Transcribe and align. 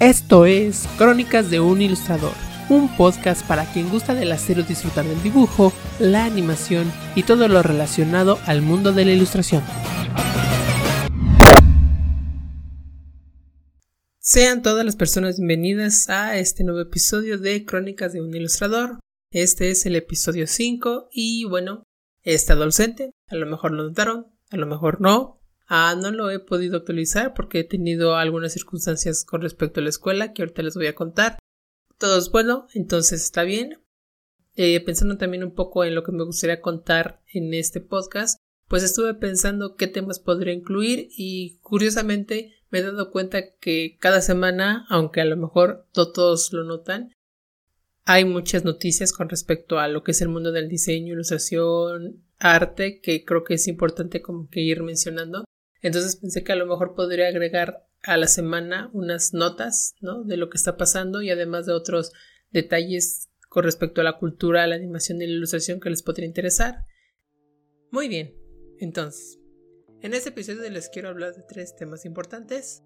Esto 0.00 0.46
es 0.46 0.88
Crónicas 0.96 1.50
de 1.50 1.60
un 1.60 1.82
Ilustrador, 1.82 2.32
un 2.70 2.96
podcast 2.96 3.46
para 3.46 3.70
quien 3.70 3.90
gusta 3.90 4.14
del 4.14 4.32
hacer 4.32 4.58
o 4.58 4.62
disfrutar 4.62 5.04
del 5.04 5.22
dibujo, 5.22 5.74
la 5.98 6.24
animación 6.24 6.90
y 7.14 7.24
todo 7.24 7.48
lo 7.48 7.62
relacionado 7.62 8.38
al 8.46 8.62
mundo 8.62 8.94
de 8.94 9.04
la 9.04 9.12
ilustración. 9.12 9.62
Sean 14.20 14.62
todas 14.62 14.86
las 14.86 14.96
personas 14.96 15.36
bienvenidas 15.36 16.08
a 16.08 16.38
este 16.38 16.64
nuevo 16.64 16.80
episodio 16.80 17.36
de 17.36 17.66
Crónicas 17.66 18.14
de 18.14 18.22
un 18.22 18.34
Ilustrador. 18.34 19.00
Este 19.30 19.70
es 19.70 19.84
el 19.84 19.96
episodio 19.96 20.46
5 20.46 21.10
y 21.12 21.44
bueno, 21.44 21.82
he 22.22 22.32
estado 22.32 22.64
a 22.64 23.34
lo 23.34 23.46
mejor 23.46 23.72
lo 23.72 23.82
notaron, 23.82 24.28
a 24.48 24.56
lo 24.56 24.64
mejor 24.64 25.02
no, 25.02 25.39
Ah, 25.72 25.94
no 25.96 26.10
lo 26.10 26.32
he 26.32 26.40
podido 26.40 26.78
actualizar 26.78 27.32
porque 27.32 27.60
he 27.60 27.64
tenido 27.64 28.16
algunas 28.16 28.52
circunstancias 28.52 29.24
con 29.24 29.40
respecto 29.40 29.78
a 29.78 29.84
la 29.84 29.90
escuela 29.90 30.32
que 30.32 30.42
ahorita 30.42 30.62
les 30.62 30.74
voy 30.74 30.88
a 30.88 30.96
contar. 30.96 31.38
Todo 31.96 32.18
es 32.18 32.32
bueno, 32.32 32.66
entonces 32.74 33.22
está 33.22 33.44
bien. 33.44 33.78
Eh, 34.56 34.80
pensando 34.84 35.16
también 35.16 35.44
un 35.44 35.54
poco 35.54 35.84
en 35.84 35.94
lo 35.94 36.02
que 36.02 36.10
me 36.10 36.24
gustaría 36.24 36.60
contar 36.60 37.22
en 37.32 37.54
este 37.54 37.80
podcast, 37.80 38.36
pues 38.66 38.82
estuve 38.82 39.14
pensando 39.14 39.76
qué 39.76 39.86
temas 39.86 40.18
podría 40.18 40.52
incluir 40.52 41.06
y 41.16 41.60
curiosamente 41.60 42.52
me 42.70 42.80
he 42.80 42.82
dado 42.82 43.12
cuenta 43.12 43.54
que 43.60 43.96
cada 44.00 44.22
semana, 44.22 44.86
aunque 44.88 45.20
a 45.20 45.24
lo 45.24 45.36
mejor 45.36 45.86
no 45.96 46.10
todos 46.10 46.52
lo 46.52 46.64
notan, 46.64 47.12
hay 48.04 48.24
muchas 48.24 48.64
noticias 48.64 49.12
con 49.12 49.28
respecto 49.28 49.78
a 49.78 49.86
lo 49.86 50.02
que 50.02 50.10
es 50.10 50.20
el 50.20 50.30
mundo 50.30 50.50
del 50.50 50.68
diseño, 50.68 51.12
ilustración, 51.12 52.24
arte, 52.40 53.00
que 53.00 53.24
creo 53.24 53.44
que 53.44 53.54
es 53.54 53.68
importante 53.68 54.20
como 54.20 54.48
que 54.50 54.62
ir 54.62 54.82
mencionando. 54.82 55.44
Entonces 55.82 56.16
pensé 56.16 56.44
que 56.44 56.52
a 56.52 56.56
lo 56.56 56.66
mejor 56.66 56.94
podría 56.94 57.28
agregar 57.28 57.86
a 58.02 58.16
la 58.16 58.26
semana 58.26 58.90
unas 58.92 59.32
notas, 59.34 59.94
¿no? 60.00 60.24
De 60.24 60.36
lo 60.36 60.50
que 60.50 60.56
está 60.56 60.76
pasando 60.76 61.22
y 61.22 61.30
además 61.30 61.66
de 61.66 61.72
otros 61.72 62.12
detalles 62.50 63.28
con 63.48 63.64
respecto 63.64 64.00
a 64.00 64.04
la 64.04 64.18
cultura, 64.18 64.66
la 64.66 64.76
animación 64.76 65.20
y 65.20 65.26
la 65.26 65.32
ilustración 65.32 65.80
que 65.80 65.90
les 65.90 66.02
podría 66.02 66.26
interesar. 66.26 66.84
Muy 67.90 68.08
bien, 68.08 68.34
entonces, 68.78 69.38
en 70.02 70.14
este 70.14 70.30
episodio 70.30 70.68
les 70.70 70.88
quiero 70.88 71.08
hablar 71.08 71.34
de 71.34 71.42
tres 71.42 71.74
temas 71.74 72.04
importantes. 72.04 72.82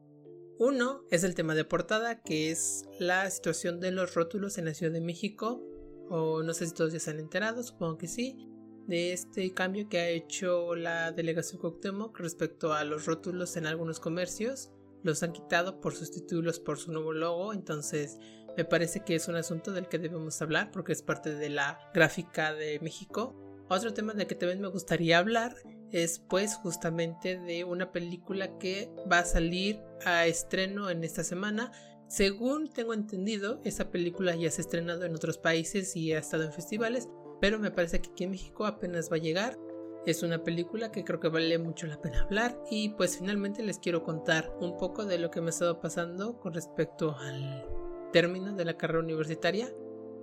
Uno 0.59 1.05
es 1.11 1.25
el 1.25 1.35
tema 1.35 1.55
de 1.55 1.65
portada, 1.65 2.23
que 2.23 2.51
es 2.51 2.85
la 2.99 3.29
situación 3.31 3.81
de 3.81 3.91
los 3.91 4.15
rótulos 4.15 4.57
en 4.57 4.67
la 4.67 4.75
Ciudad 4.75 4.93
de 4.93 5.01
México, 5.01 5.63
o 6.09 6.43
no 6.43 6.55
sé 6.55 6.67
si 6.67 6.75
todos 6.75 6.93
ya 6.93 7.01
se 7.01 7.11
han 7.11 7.19
enterado, 7.19 7.63
supongo 7.63 7.99
que 7.99 8.09
sí 8.09 8.54
de 8.87 9.13
este 9.13 9.53
cambio 9.55 9.89
que 9.89 9.99
ha 9.99 10.09
hecho 10.09 10.75
la 10.75 11.13
delegación 11.13 11.61
Cuauhtémoc 11.61 12.19
respecto 12.19 12.73
a 12.73 12.85
los 12.85 13.07
rótulos 13.07 13.57
en 13.57 13.67
algunos 13.67 14.01
comercios. 14.01 14.71
Los 15.03 15.23
han 15.23 15.33
quitado 15.33 15.81
por 15.81 15.95
sustituirlos 15.95 16.61
por 16.61 16.79
su 16.79 16.93
nuevo 16.93 17.13
logo, 17.13 17.53
entonces 17.53 18.19
me 18.57 18.65
parece 18.65 19.01
que 19.01 19.17
es 19.17 19.29
un 19.29 19.37
asunto 19.37 19.73
del 19.73 19.89
que 19.89 19.99
debemos 19.99 20.41
hablar 20.41 20.71
porque 20.71 20.93
es 20.93 21.03
parte 21.03 21.35
de 21.35 21.51
la 21.51 21.79
gráfica 21.93 22.55
de 22.55 22.79
México. 22.81 23.35
Otro 23.69 23.93
tema 23.93 24.13
del 24.15 24.27
que 24.27 24.35
también 24.35 24.61
me 24.61 24.69
gustaría 24.69 25.19
hablar 25.19 25.57
es 25.91 26.19
pues 26.19 26.57
justamente 26.57 27.39
de 27.39 27.65
una 27.65 27.93
película 27.93 28.59
que 28.59 28.91
va 29.11 29.21
a 29.21 29.25
salir 29.25 29.81
a 30.05 30.27
estreno 30.27 30.91
en 30.91 31.05
esta 31.05 31.25
semana. 31.25 31.73
Según 32.09 32.69
tengo 32.69 32.95
entendido, 32.95 33.61
esa 33.65 33.91
película 33.91 34.37
ya 34.37 34.51
se 34.51 34.61
ha 34.61 34.65
estrenado 34.65 35.05
en 35.05 35.15
otros 35.15 35.39
países 35.39 35.97
y 35.97 36.13
ha 36.13 36.19
estado 36.19 36.45
en 36.45 36.53
festivales, 36.53 37.09
pero 37.45 37.59
me 37.59 37.71
parece 37.71 38.01
que 38.01 38.09
aquí 38.09 38.25
en 38.25 38.31
México 38.31 38.65
apenas 38.65 39.13
va 39.13 39.17
a 39.17 39.19
llegar. 39.19 39.59
Es 40.07 40.23
una 40.23 40.43
película 40.43 40.91
que 40.91 41.05
creo 41.05 41.21
que 41.21 41.29
vale 41.29 41.59
mucho 41.59 41.87
la 41.87 42.01
pena 42.01 42.23
hablar 42.23 42.59
y 42.71 42.89
pues 42.95 43.19
finalmente 43.19 43.63
les 43.63 43.79
quiero 43.79 44.03
contar 44.03 44.51
un 44.63 44.79
poco 44.79 45.05
de 45.05 45.19
lo 45.19 45.31
que 45.31 45.43
me 45.43 45.49
ha 45.49 45.51
estado 45.51 45.79
pasando 45.79 46.41
con 46.41 46.55
respecto 46.55 47.15
al 47.19 47.69
término 48.15 48.55
de 48.55 48.65
la 48.65 48.79
carrera 48.79 49.01
universitaria. 49.01 49.71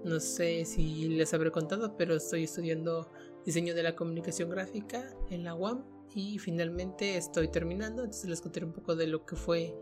No 0.03 0.19
sé 0.19 0.65
si 0.65 1.09
les 1.09 1.31
habré 1.35 1.51
contado, 1.51 1.95
pero 1.95 2.15
estoy 2.15 2.45
estudiando 2.45 3.11
diseño 3.45 3.75
de 3.75 3.83
la 3.83 3.95
comunicación 3.95 4.49
gráfica 4.49 5.15
en 5.29 5.43
la 5.43 5.53
UAM 5.53 5.85
y 6.15 6.39
finalmente 6.39 7.17
estoy 7.17 7.49
terminando, 7.49 8.01
entonces 8.01 8.31
les 8.31 8.41
contaré 8.41 8.65
un 8.65 8.73
poco 8.73 8.95
de 8.95 9.05
lo 9.05 9.27
que 9.27 9.35
fue 9.35 9.75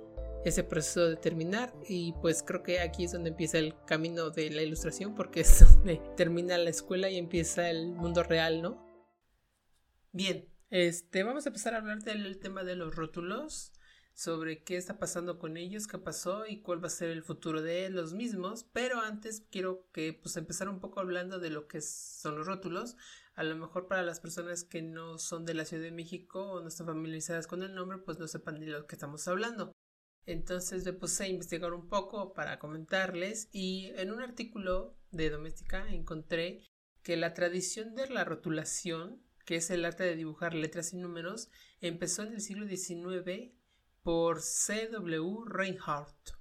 ese 0.45 0.63
proceso 0.63 1.07
de 1.07 1.15
terminar 1.15 1.73
y 1.87 2.13
pues 2.21 2.43
creo 2.43 2.63
que 2.63 2.79
aquí 2.79 3.05
es 3.05 3.11
donde 3.11 3.29
empieza 3.29 3.57
el 3.57 3.75
camino 3.85 4.29
de 4.29 4.49
la 4.49 4.61
ilustración 4.61 5.15
porque 5.15 5.41
es 5.41 5.59
donde 5.59 6.01
termina 6.15 6.57
la 6.57 6.69
escuela 6.69 7.09
y 7.09 7.17
empieza 7.17 7.69
el 7.69 7.87
mundo 7.93 8.23
real, 8.23 8.61
¿no? 8.61 8.85
Bien, 10.11 10.47
este 10.69 11.23
vamos 11.23 11.45
a 11.45 11.49
empezar 11.49 11.73
a 11.73 11.77
hablar 11.77 12.01
del 12.03 12.39
tema 12.39 12.63
de 12.63 12.75
los 12.75 12.95
rótulos, 12.95 13.73
sobre 14.19 14.65
qué 14.65 14.75
está 14.75 14.99
pasando 14.99 15.39
con 15.39 15.55
ellos, 15.55 15.87
qué 15.87 15.97
pasó 15.97 16.45
y 16.45 16.61
cuál 16.61 16.83
va 16.83 16.87
a 16.87 16.89
ser 16.89 17.09
el 17.09 17.23
futuro 17.23 17.61
de 17.61 17.89
los 17.89 18.13
mismos, 18.13 18.65
pero 18.73 18.99
antes 18.99 19.45
quiero 19.49 19.89
que 19.93 20.11
pues 20.11 20.35
empezar 20.35 20.67
un 20.67 20.81
poco 20.81 20.99
hablando 20.99 21.39
de 21.39 21.49
lo 21.49 21.69
que 21.69 21.79
son 21.79 22.37
los 22.37 22.45
rótulos. 22.45 22.97
A 23.35 23.43
lo 23.43 23.55
mejor 23.55 23.87
para 23.87 24.03
las 24.03 24.19
personas 24.19 24.65
que 24.65 24.81
no 24.81 25.17
son 25.19 25.45
de 25.45 25.53
la 25.53 25.63
Ciudad 25.63 25.83
de 25.83 25.93
México 25.93 26.51
o 26.51 26.59
no 26.59 26.67
están 26.67 26.87
familiarizadas 26.87 27.47
con 27.47 27.63
el 27.63 27.73
nombre, 27.73 27.99
pues 27.99 28.19
no 28.19 28.27
sepan 28.27 28.59
de 28.59 28.65
lo 28.65 28.87
que 28.87 28.95
estamos 28.95 29.25
hablando. 29.29 29.71
Entonces 30.29 30.85
me 30.85 30.93
puse 30.93 31.23
a 31.23 31.27
investigar 31.27 31.73
un 31.73 31.87
poco 31.87 32.35
para 32.35 32.59
comentarles 32.59 33.49
y 33.51 33.87
en 33.95 34.11
un 34.11 34.21
artículo 34.21 34.95
de 35.09 35.31
Doméstica 35.31 35.89
encontré 35.89 36.61
que 37.01 37.17
la 37.17 37.33
tradición 37.33 37.95
de 37.95 38.07
la 38.09 38.25
rotulación, 38.25 39.23
que 39.43 39.55
es 39.55 39.71
el 39.71 39.83
arte 39.85 40.03
de 40.03 40.15
dibujar 40.15 40.53
letras 40.53 40.93
y 40.93 40.97
números, 40.97 41.49
empezó 41.81 42.21
en 42.21 42.33
el 42.33 42.41
siglo 42.41 42.67
XIX 42.67 43.55
por 44.03 44.43
C.W. 44.43 45.45
Reinhardt 45.47 46.33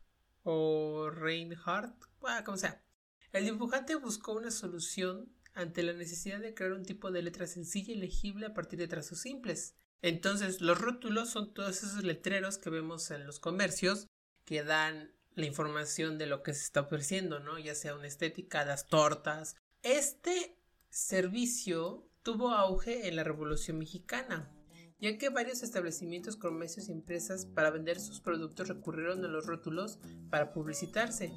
o 0.43 1.09
Reinhardt, 1.09 1.97
ah, 2.25 2.45
como 2.45 2.59
sea. 2.59 2.85
El 3.33 3.47
dibujante 3.47 3.95
buscó 3.97 4.33
una 4.33 4.51
solución 4.51 5.33
ante 5.55 5.83
la 5.83 5.95
necesidad 5.95 6.41
de 6.41 6.53
crear 6.53 6.75
un 6.75 6.85
tipo 6.85 7.11
de 7.11 7.23
letra 7.23 7.47
sencilla 7.47 7.95
y 7.95 7.97
legible 7.97 8.45
a 8.45 8.53
partir 8.53 8.79
de 8.79 8.87
trazos 8.87 9.21
simples. 9.21 9.77
Entonces, 10.03 10.61
los 10.61 10.81
rótulos 10.81 11.31
son 11.31 11.53
todos 11.53 11.83
esos 11.83 12.05
letreros 12.05 12.59
que 12.59 12.71
vemos 12.71 13.11
en 13.11 13.27
los 13.27 13.41
comercios 13.41 14.07
que 14.45 14.63
dan 14.63 15.13
la 15.35 15.47
información 15.47 16.19
de 16.19 16.27
lo 16.27 16.43
que 16.43 16.55
se 16.55 16.63
está 16.63 16.81
ofreciendo, 16.81 17.41
¿no? 17.41 17.59
Ya 17.59 17.75
sea 17.75 17.95
una 17.95 18.07
estética, 18.07 18.65
las 18.65 18.89
tortas. 18.89 19.57
Este 19.83 20.57
servicio 20.91 22.09
tuvo 22.23 22.51
auge 22.51 23.09
en 23.09 23.17
la 23.17 23.25
Revolución 23.25 23.79
Mexicana, 23.79 24.53
ya 25.01 25.17
que 25.17 25.29
varios 25.29 25.63
establecimientos, 25.63 26.37
comercios 26.37 26.89
y 26.89 26.93
empresas 26.93 27.47
para 27.47 27.71
vender 27.71 28.01
sus 28.01 28.21
productos 28.21 28.69
recurrieron 28.69 29.25
a 29.25 29.29
los 29.29 29.47
rótulos 29.47 29.99
para 30.31 30.53
publicitarse. 30.53 31.33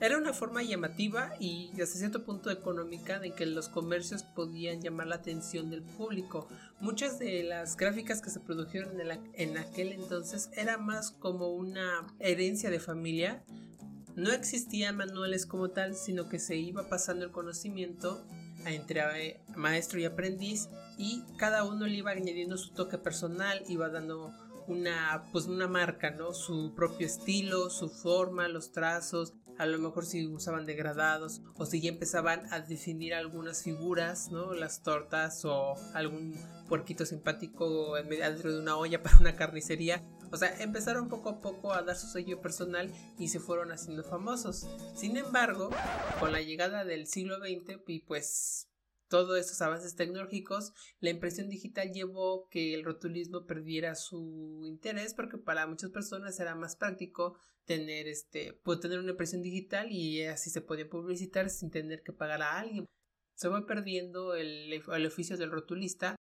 Era 0.00 0.18
una 0.18 0.32
forma 0.32 0.62
llamativa 0.62 1.34
y 1.38 1.70
hasta 1.80 1.98
cierto 1.98 2.24
punto 2.24 2.50
económica 2.50 3.20
de 3.20 3.32
que 3.32 3.46
los 3.46 3.68
comercios 3.68 4.24
podían 4.24 4.82
llamar 4.82 5.06
la 5.06 5.16
atención 5.16 5.70
del 5.70 5.82
público. 5.82 6.48
Muchas 6.80 7.18
de 7.20 7.44
las 7.44 7.76
gráficas 7.76 8.20
que 8.20 8.30
se 8.30 8.40
produjeron 8.40 8.98
en, 9.00 9.56
aquel 9.56 9.92
entonces 9.92 10.50
era 10.56 10.78
más 10.78 11.12
como 11.12 11.52
una 11.52 12.06
herencia 12.18 12.70
de 12.70 12.80
familia. 12.80 13.44
No 14.16 14.32
existían 14.32 14.96
manuales 14.96 15.46
como 15.46 15.70
tal, 15.70 15.94
sino 15.94 16.28
que 16.28 16.40
se 16.40 16.56
iba 16.56 16.88
pasando 16.88 17.24
el 17.24 17.30
conocimiento 17.30 18.26
entre 18.66 19.26
eh, 19.26 19.40
maestro 19.54 20.00
y 20.00 20.06
aprendiz 20.06 20.68
y 20.98 21.22
cada 21.36 21.64
uno 21.64 21.86
le 21.86 21.94
iba 21.94 22.10
añadiendo 22.10 22.56
su 22.56 22.72
toque 22.72 22.98
personal, 22.98 23.62
iba 23.68 23.88
dando 23.88 24.32
una 24.66 25.24
pues 25.32 25.46
una 25.46 25.68
marca, 25.68 26.10
¿no? 26.10 26.32
Su 26.32 26.74
propio 26.74 27.06
estilo, 27.06 27.70
su 27.70 27.88
forma, 27.88 28.48
los 28.48 28.72
trazos, 28.72 29.34
a 29.58 29.66
lo 29.66 29.78
mejor 29.78 30.06
si 30.06 30.26
usaban 30.26 30.66
degradados 30.66 31.42
o 31.56 31.66
si 31.66 31.80
ya 31.80 31.90
empezaban 31.90 32.52
a 32.52 32.60
definir 32.60 33.14
algunas 33.14 33.62
figuras, 33.62 34.30
¿no? 34.30 34.54
Las 34.54 34.82
tortas 34.82 35.44
o 35.44 35.74
algún 35.94 36.36
puerquito 36.68 37.06
simpático 37.06 37.94
dentro 37.94 38.52
de 38.52 38.60
una 38.60 38.76
olla 38.76 39.02
para 39.02 39.18
una 39.18 39.36
carnicería. 39.36 40.02
O 40.32 40.36
sea, 40.36 40.54
empezaron 40.60 41.08
poco 41.08 41.28
a 41.28 41.40
poco 41.40 41.72
a 41.72 41.82
dar 41.82 41.96
su 41.96 42.08
sello 42.08 42.40
personal 42.40 42.92
y 43.18 43.28
se 43.28 43.40
fueron 43.40 43.70
haciendo 43.70 44.02
famosos. 44.02 44.66
Sin 44.94 45.16
embargo, 45.16 45.70
con 46.18 46.32
la 46.32 46.40
llegada 46.40 46.84
del 46.84 47.06
siglo 47.06 47.38
XX 47.38 47.78
y 47.86 48.00
pues 48.00 48.68
todos 49.14 49.38
estos 49.38 49.62
avances 49.62 49.94
tecnológicos, 49.94 50.72
la 50.98 51.10
impresión 51.10 51.48
digital 51.48 51.92
llevó 51.92 52.48
que 52.48 52.74
el 52.74 52.82
rotulismo 52.82 53.46
perdiera 53.46 53.94
su 53.94 54.62
interés 54.64 55.14
porque 55.14 55.38
para 55.38 55.68
muchas 55.68 55.90
personas 55.90 56.40
era 56.40 56.56
más 56.56 56.74
práctico 56.74 57.38
tener 57.64 58.08
este, 58.08 58.54
pues, 58.64 58.80
tener 58.80 58.98
una 58.98 59.12
impresión 59.12 59.40
digital 59.40 59.92
y 59.92 60.24
así 60.24 60.50
se 60.50 60.62
podía 60.62 60.90
publicitar 60.90 61.48
sin 61.48 61.70
tener 61.70 62.02
que 62.02 62.12
pagar 62.12 62.42
a 62.42 62.58
alguien. 62.58 62.86
Se 63.36 63.48
fue 63.48 63.64
perdiendo 63.68 64.34
el, 64.34 64.72
el 64.72 65.06
oficio 65.06 65.36
del 65.36 65.52
rotulista 65.52 66.16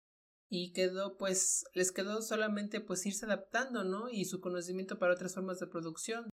y 0.51 0.75
quedó 0.75 1.17
pues 1.17 1.65
les 1.73 1.93
quedó 1.93 2.21
solamente 2.21 2.83
pues 2.83 3.07
irse 3.07 3.25
adaptando, 3.25 3.85
¿no? 3.85 4.11
Y 4.11 4.27
su 4.27 4.43
conocimiento 4.43 4.99
para 4.99 5.15
otras 5.15 5.35
formas 5.35 5.61
de 5.61 5.67
producción 5.67 6.29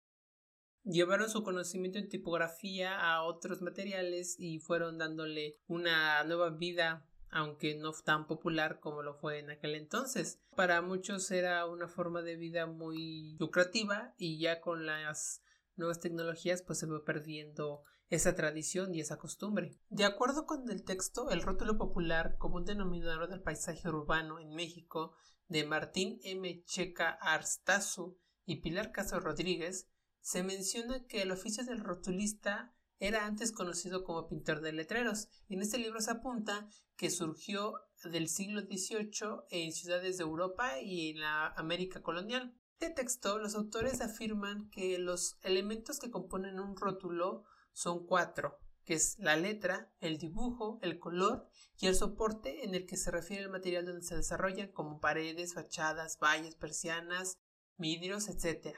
llevaron 0.84 1.30
su 1.30 1.44
conocimiento 1.44 2.00
en 2.00 2.10
tipografía 2.10 3.00
a 3.00 3.24
otros 3.24 3.62
materiales 3.62 4.36
y 4.40 4.60
fueron 4.60 4.98
dándole 4.98 5.58
una 5.68 6.24
nueva 6.24 6.50
vida 6.50 7.06
aunque 7.32 7.76
no 7.76 7.92
tan 7.92 8.26
popular 8.26 8.80
como 8.80 9.04
lo 9.04 9.14
fue 9.14 9.40
en 9.40 9.52
aquel 9.52 9.76
entonces. 9.76 10.42
Para 10.56 10.82
muchos 10.82 11.30
era 11.32 11.66
una 11.68 11.88
forma 11.88 12.22
de 12.22 12.36
vida 12.36 12.66
muy 12.66 13.36
lucrativa 13.40 14.14
y 14.18 14.40
ya 14.40 14.62
con 14.62 14.86
las 14.86 15.44
nuevas 15.76 16.00
tecnologías, 16.00 16.62
pues 16.64 16.80
se 16.80 16.88
va 16.88 17.04
perdiendo 17.06 17.84
esa 18.10 18.36
tradición 18.36 18.94
y 18.94 19.02
esa 19.02 19.18
costumbre. 19.18 19.78
De 19.90 20.06
acuerdo 20.06 20.46
con 20.46 20.70
el 20.70 20.84
texto, 20.84 21.30
el 21.30 21.42
rótulo 21.42 21.78
popular 21.78 22.36
como 22.38 22.56
un 22.56 22.66
denominador 22.66 23.30
del 23.30 23.42
paisaje 23.42 23.88
urbano 23.88 24.40
en 24.40 24.54
México 24.56 25.16
de 25.48 25.66
Martín 25.66 26.20
M. 26.24 26.64
Checa 26.66 27.12
Arstazu 27.22 28.18
y 28.46 28.62
Pilar 28.62 28.92
Caso 28.92 29.20
Rodríguez, 29.20 29.88
se 30.30 30.44
menciona 30.44 31.08
que 31.08 31.24
el 31.24 31.32
oficio 31.32 31.66
del 31.66 31.80
rotulista 31.80 32.72
era 33.00 33.26
antes 33.26 33.52
conocido 33.52 34.04
como 34.04 34.28
pintor 34.28 34.62
de 34.62 34.72
letreros, 34.72 35.28
en 35.48 35.60
este 35.60 35.80
libro 35.80 36.02
se 36.02 36.12
apunta 36.12 36.70
que 36.96 37.10
surgió 37.10 37.74
del 38.04 38.30
siglo 38.30 38.62
XVIII 38.62 39.46
en 39.50 39.74
ciudades 39.74 40.18
de 40.18 40.24
Europa 40.24 40.80
y 40.82 41.10
en 41.10 41.22
la 41.22 41.48
América 41.58 42.04
colonial. 42.04 42.54
De 42.80 42.92
texto, 42.92 43.40
los 43.40 43.56
autores 43.56 44.02
afirman 44.02 44.70
que 44.70 45.00
los 45.00 45.40
elementos 45.42 45.98
que 45.98 46.12
componen 46.12 46.60
un 46.60 46.78
rótulo 46.78 47.46
son 47.74 48.06
cuatro, 48.06 48.60
que 48.86 48.94
es 48.94 49.18
la 49.18 49.36
letra, 49.36 49.92
el 50.00 50.20
dibujo, 50.20 50.78
el 50.84 51.00
color 51.00 51.50
y 51.80 51.88
el 51.88 51.96
soporte 51.96 52.66
en 52.66 52.76
el 52.76 52.86
que 52.86 52.98
se 52.98 53.10
refiere 53.10 53.42
el 53.42 53.50
material 53.50 53.88
donde 53.88 54.06
se 54.06 54.16
desarrollan, 54.16 54.72
como 54.74 55.00
paredes, 55.00 55.56
fachadas, 55.56 56.20
valles, 56.20 56.54
persianas, 56.54 57.40
vidrios, 57.78 58.30
etc. 58.30 58.76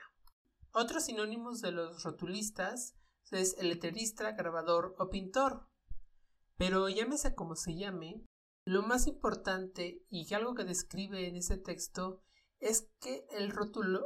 Otros 0.74 1.06
sinónimos 1.06 1.62
de 1.62 1.72
los 1.72 2.04
rotulistas 2.04 2.96
es 3.32 3.56
el 3.60 3.70
letrerista, 3.70 4.32
grabador 4.32 4.96
o 4.98 5.10
pintor. 5.10 5.68
Pero 6.58 6.88
llámese 6.90 7.36
como 7.36 7.56
se 7.56 7.76
llame, 7.76 8.24
lo 8.66 8.84
más 8.84 9.08
importante 9.08 10.06
y 10.10 10.34
algo 10.34 10.54
que 10.54 10.64
describe 10.64 11.28
en 11.28 11.36
ese 11.36 11.58
texto 11.58 12.22
es 12.60 12.88
que 13.00 13.26
el, 13.32 13.54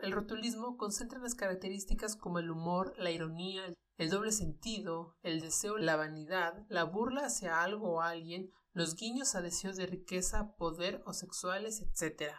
el 0.01 0.11
rotulismo 0.11 0.77
concentra 0.77 1.19
las 1.19 1.35
características 1.35 2.15
como 2.15 2.39
el 2.39 2.49
humor, 2.49 2.93
la 2.97 3.11
ironía, 3.11 3.73
el 3.97 4.09
doble 4.09 4.31
sentido, 4.31 5.17
el 5.23 5.41
deseo, 5.41 5.77
la 5.77 5.97
vanidad, 5.97 6.65
la 6.69 6.85
burla 6.85 7.25
hacia 7.25 7.61
algo 7.61 7.95
o 7.95 8.01
alguien, 8.01 8.49
los 8.73 8.95
guiños 8.95 9.35
a 9.35 9.41
deseos 9.41 9.75
de 9.75 9.87
riqueza, 9.87 10.55
poder 10.57 11.01
o 11.05 11.13
sexuales, 11.13 11.81
etc. 11.81 12.33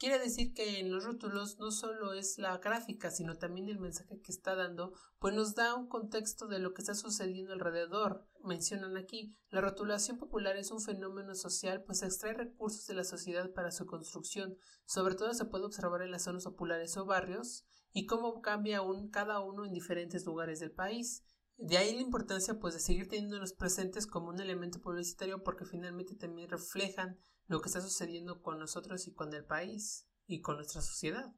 Quiere 0.00 0.18
decir 0.18 0.54
que 0.54 0.80
en 0.80 0.90
los 0.90 1.04
rótulos 1.04 1.58
no 1.58 1.70
solo 1.70 2.14
es 2.14 2.38
la 2.38 2.56
gráfica, 2.56 3.10
sino 3.10 3.36
también 3.36 3.68
el 3.68 3.78
mensaje 3.78 4.18
que 4.22 4.32
está 4.32 4.54
dando, 4.54 4.94
pues 5.18 5.34
nos 5.34 5.54
da 5.54 5.74
un 5.74 5.88
contexto 5.88 6.46
de 6.46 6.58
lo 6.58 6.72
que 6.72 6.80
está 6.80 6.94
sucediendo 6.94 7.52
alrededor. 7.52 8.26
Mencionan 8.42 8.96
aquí, 8.96 9.36
la 9.50 9.60
rotulación 9.60 10.16
popular 10.16 10.56
es 10.56 10.70
un 10.70 10.80
fenómeno 10.80 11.34
social, 11.34 11.84
pues 11.84 12.02
extrae 12.02 12.32
recursos 12.32 12.86
de 12.86 12.94
la 12.94 13.04
sociedad 13.04 13.52
para 13.52 13.70
su 13.72 13.84
construcción. 13.84 14.56
Sobre 14.86 15.16
todo 15.16 15.34
se 15.34 15.44
puede 15.44 15.66
observar 15.66 16.00
en 16.00 16.12
las 16.12 16.22
zonas 16.24 16.44
populares 16.44 16.96
o 16.96 17.04
barrios, 17.04 17.66
y 17.92 18.06
cómo 18.06 18.40
cambia 18.40 18.80
un, 18.80 19.10
cada 19.10 19.40
uno 19.40 19.66
en 19.66 19.74
diferentes 19.74 20.24
lugares 20.24 20.60
del 20.60 20.72
país. 20.72 21.24
De 21.58 21.76
ahí 21.76 21.94
la 21.94 22.00
importancia 22.00 22.58
pues 22.58 22.72
de 22.72 22.80
seguir 22.80 23.06
teniéndolos 23.06 23.52
presentes 23.52 24.06
como 24.06 24.30
un 24.30 24.40
elemento 24.40 24.80
publicitario 24.80 25.42
porque 25.42 25.66
finalmente 25.66 26.14
también 26.14 26.48
reflejan 26.48 27.20
lo 27.50 27.60
que 27.60 27.68
está 27.68 27.80
sucediendo 27.80 28.42
con 28.42 28.60
nosotros 28.60 29.08
y 29.08 29.10
con 29.10 29.34
el 29.34 29.44
país 29.44 30.06
y 30.28 30.40
con 30.40 30.56
nuestra 30.56 30.80
sociedad. 30.80 31.34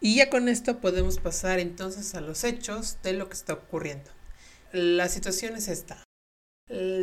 Y 0.00 0.16
ya 0.16 0.30
con 0.30 0.48
esto 0.48 0.80
podemos 0.80 1.18
pasar 1.18 1.60
entonces 1.60 2.14
a 2.14 2.22
los 2.22 2.42
hechos 2.42 2.98
de 3.02 3.12
lo 3.12 3.28
que 3.28 3.34
está 3.34 3.52
ocurriendo. 3.52 4.10
La 4.72 5.10
situación 5.10 5.56
es 5.56 5.68
esta. 5.68 6.02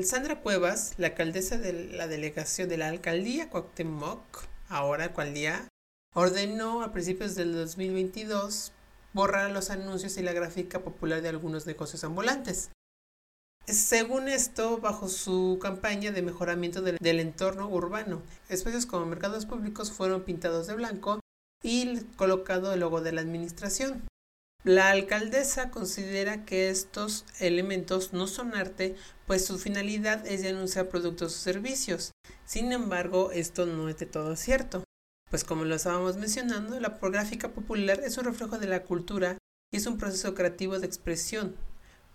Sandra 0.03 0.41
Cuevas, 0.41 0.95
la 0.97 1.07
alcaldesa 1.07 1.59
de 1.59 1.91
la 1.91 2.07
delegación 2.07 2.69
de 2.69 2.77
la 2.77 2.89
alcaldía 2.89 3.51
Cuauhtémoc, 3.51 4.47
ahora 4.67 5.03
alcaldía, 5.03 5.67
ordenó 6.15 6.81
a 6.81 6.91
principios 6.91 7.35
del 7.35 7.53
2022 7.53 8.73
borrar 9.13 9.51
los 9.51 9.69
anuncios 9.69 10.17
y 10.17 10.23
la 10.23 10.33
gráfica 10.33 10.81
popular 10.81 11.21
de 11.21 11.29
algunos 11.29 11.67
negocios 11.67 12.03
ambulantes. 12.03 12.71
Según 13.71 14.29
esto, 14.29 14.79
bajo 14.79 15.07
su 15.07 15.59
campaña 15.61 16.11
de 16.11 16.23
mejoramiento 16.23 16.81
del, 16.81 17.19
entorno 17.19 17.69
urbano, 17.69 18.23
espacios 18.49 18.87
como 18.87 19.05
mercados 19.05 19.45
públicos 19.45 19.91
fueron 19.91 20.23
pintados 20.23 20.65
de 20.65 20.73
blanco 20.73 21.19
y 21.61 21.99
colocado 22.15 22.73
el 22.73 22.79
logo 22.79 23.01
de 23.01 23.11
la 23.11 23.21
administración. 23.21 24.01
La 24.63 24.89
alcaldesa 24.89 25.69
considera 25.69 26.45
que 26.45 26.71
estos 26.71 27.25
elementos 27.39 28.11
no 28.11 28.25
son 28.25 28.55
arte, 28.55 28.95
pues 29.27 29.45
su 29.45 29.59
finalidad 29.59 30.25
es 30.25 30.41
de 30.41 30.49
anunciar 30.49 30.89
productos 30.89 31.35
o 31.35 31.37
servicios. 31.37 32.11
Sin 32.45 32.71
embargo, 32.71 33.29
esto 33.31 33.67
no 33.67 33.87
es 33.87 33.99
de 33.99 34.07
todo 34.07 34.35
cierto, 34.35 34.83
pues 35.29 35.43
como 35.43 35.63
lo 35.63 35.75
estábamos 35.75 36.17
mencionando, 36.17 36.79
la 36.79 36.97
gráfica 36.99 37.49
popular 37.49 37.99
es 38.03 38.17
un 38.17 38.25
reflejo 38.25 38.57
de 38.57 38.67
la 38.67 38.81
cultura 38.81 39.37
y 39.71 39.77
es 39.77 39.85
un 39.85 39.99
proceso 39.99 40.33
creativo 40.33 40.79
de 40.79 40.87
expresión, 40.87 41.55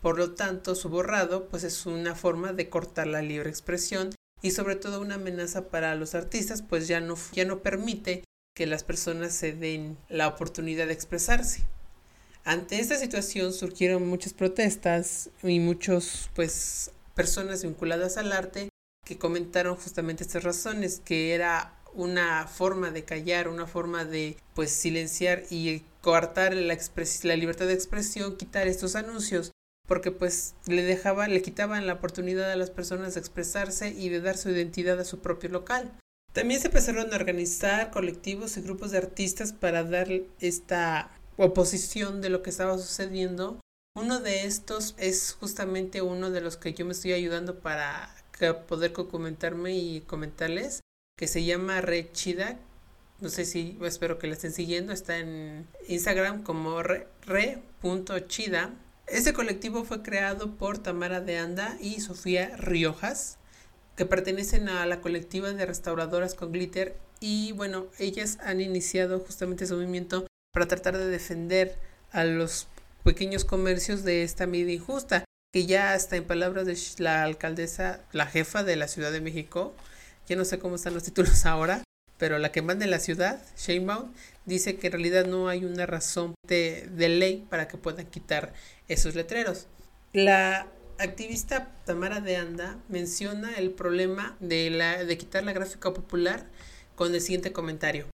por 0.04 0.18
lo 0.18 0.32
tanto, 0.32 0.74
su 0.74 0.90
borrado 0.90 1.48
pues 1.48 1.64
es 1.64 1.86
una 1.86 2.14
forma 2.14 2.52
de 2.52 2.68
cortar 2.68 3.06
la 3.06 3.22
libre 3.22 3.48
expresión 3.48 4.14
y 4.42 4.50
sobre 4.50 4.76
todo 4.76 5.00
una 5.00 5.14
amenaza 5.14 5.70
para 5.70 5.94
los 5.94 6.14
artistas, 6.14 6.60
pues 6.60 6.86
ya 6.86 7.00
no, 7.00 7.16
ya 7.32 7.46
no 7.46 7.62
permite 7.62 8.22
que 8.54 8.66
las 8.66 8.84
personas 8.84 9.32
se 9.32 9.54
den 9.54 9.96
la 10.10 10.28
oportunidad 10.28 10.88
de 10.88 10.92
expresarse. 10.92 11.62
Ante 12.44 12.80
esta 12.80 12.98
situación 12.98 13.54
surgieron 13.54 14.06
muchas 14.06 14.34
protestas 14.34 15.30
y 15.42 15.58
muchas 15.58 16.28
pues 16.34 16.90
personas 17.14 17.62
vinculadas 17.62 18.18
al 18.18 18.32
arte 18.32 18.68
que 19.06 19.16
comentaron 19.16 19.74
justamente 19.74 20.22
estas 20.22 20.44
razones, 20.44 21.00
que 21.02 21.32
era 21.32 21.80
una 21.94 22.46
forma 22.46 22.90
de 22.90 23.04
callar, 23.04 23.48
una 23.48 23.66
forma 23.66 24.04
de 24.04 24.36
pues 24.54 24.70
silenciar 24.70 25.44
y 25.48 25.82
coartar 26.02 26.52
la, 26.52 26.76
la 27.22 27.36
libertad 27.36 27.66
de 27.66 27.72
expresión, 27.72 28.36
quitar 28.36 28.68
estos 28.68 28.96
anuncios 28.96 29.52
porque 29.86 30.10
pues 30.10 30.54
le 30.66 30.82
dejaban, 30.82 31.32
le 31.32 31.42
quitaban 31.42 31.86
la 31.86 31.94
oportunidad 31.94 32.50
a 32.50 32.56
las 32.56 32.70
personas 32.70 33.14
de 33.14 33.20
expresarse 33.20 33.90
y 33.90 34.08
de 34.08 34.20
dar 34.20 34.36
su 34.36 34.50
identidad 34.50 34.98
a 34.98 35.04
su 35.04 35.20
propio 35.20 35.50
local. 35.50 35.92
También 36.32 36.60
se 36.60 36.68
empezaron 36.68 37.12
a 37.12 37.16
organizar 37.16 37.90
colectivos 37.90 38.56
y 38.56 38.62
grupos 38.62 38.90
de 38.90 38.98
artistas 38.98 39.52
para 39.52 39.84
dar 39.84 40.08
esta 40.40 41.10
oposición 41.36 42.20
de 42.20 42.30
lo 42.30 42.42
que 42.42 42.50
estaba 42.50 42.76
sucediendo. 42.78 43.60
Uno 43.96 44.20
de 44.20 44.44
estos 44.44 44.94
es 44.98 45.36
justamente 45.38 46.02
uno 46.02 46.30
de 46.30 46.40
los 46.40 46.56
que 46.56 46.74
yo 46.74 46.84
me 46.84 46.92
estoy 46.92 47.12
ayudando 47.12 47.60
para 47.60 48.12
poder 48.66 48.92
documentarme 48.92 49.76
y 49.76 50.00
comentarles, 50.00 50.80
que 51.16 51.28
se 51.28 51.44
llama 51.44 51.80
Red 51.80 52.06
Chida. 52.12 52.58
No 53.20 53.28
sé 53.28 53.44
si, 53.44 53.78
espero 53.82 54.18
que 54.18 54.26
la 54.26 54.32
estén 54.32 54.52
siguiendo, 54.52 54.92
está 54.92 55.18
en 55.18 55.68
Instagram 55.86 56.42
como 56.42 56.82
re.chida 56.82 58.72
este 59.06 59.32
colectivo 59.32 59.84
fue 59.84 60.02
creado 60.02 60.56
por 60.56 60.78
Tamara 60.78 61.20
de 61.20 61.38
Anda 61.38 61.76
y 61.80 62.00
Sofía 62.00 62.56
Riojas, 62.56 63.36
que 63.96 64.06
pertenecen 64.06 64.68
a 64.68 64.86
la 64.86 65.00
colectiva 65.00 65.52
de 65.52 65.66
restauradoras 65.66 66.34
con 66.34 66.52
glitter. 66.52 66.96
Y 67.20 67.52
bueno, 67.52 67.86
ellas 67.98 68.38
han 68.42 68.60
iniciado 68.60 69.20
justamente 69.20 69.66
su 69.66 69.74
movimiento 69.74 70.26
para 70.52 70.66
tratar 70.66 70.96
de 70.98 71.06
defender 71.06 71.78
a 72.12 72.24
los 72.24 72.66
pequeños 73.04 73.44
comercios 73.44 74.04
de 74.04 74.22
esta 74.22 74.46
medida 74.46 74.72
injusta, 74.72 75.24
que 75.52 75.66
ya 75.66 75.92
hasta 75.92 76.16
en 76.16 76.24
palabras 76.24 76.66
de 76.66 76.76
la 76.98 77.22
alcaldesa, 77.22 78.00
la 78.12 78.26
jefa 78.26 78.64
de 78.64 78.76
la 78.76 78.88
Ciudad 78.88 79.12
de 79.12 79.20
México, 79.20 79.74
ya 80.26 80.36
no 80.36 80.44
sé 80.44 80.58
cómo 80.58 80.76
están 80.76 80.94
los 80.94 81.02
títulos 81.04 81.44
ahora, 81.46 81.83
pero 82.18 82.38
la 82.38 82.52
que 82.52 82.62
manda 82.62 82.84
en 82.84 82.90
la 82.90 82.98
ciudad, 82.98 83.42
Sheinbaum, 83.56 84.12
dice 84.44 84.76
que 84.76 84.86
en 84.86 84.92
realidad 84.92 85.26
no 85.26 85.48
hay 85.48 85.64
una 85.64 85.86
razón 85.86 86.34
de, 86.46 86.88
ley 86.96 87.46
para 87.50 87.68
que 87.68 87.76
puedan 87.76 88.06
quitar 88.06 88.52
esos 88.88 89.14
letreros. 89.14 89.66
La 90.12 90.68
activista 90.98 91.72
Tamara 91.84 92.20
de 92.20 92.36
Anda 92.36 92.78
menciona 92.88 93.54
el 93.56 93.70
problema 93.70 94.36
de, 94.40 94.70
la, 94.70 95.04
de 95.04 95.18
quitar 95.18 95.44
la 95.44 95.52
gráfica 95.52 95.92
popular 95.92 96.46
con 96.94 97.14
el 97.14 97.20
siguiente 97.20 97.52
comentario. 97.52 98.06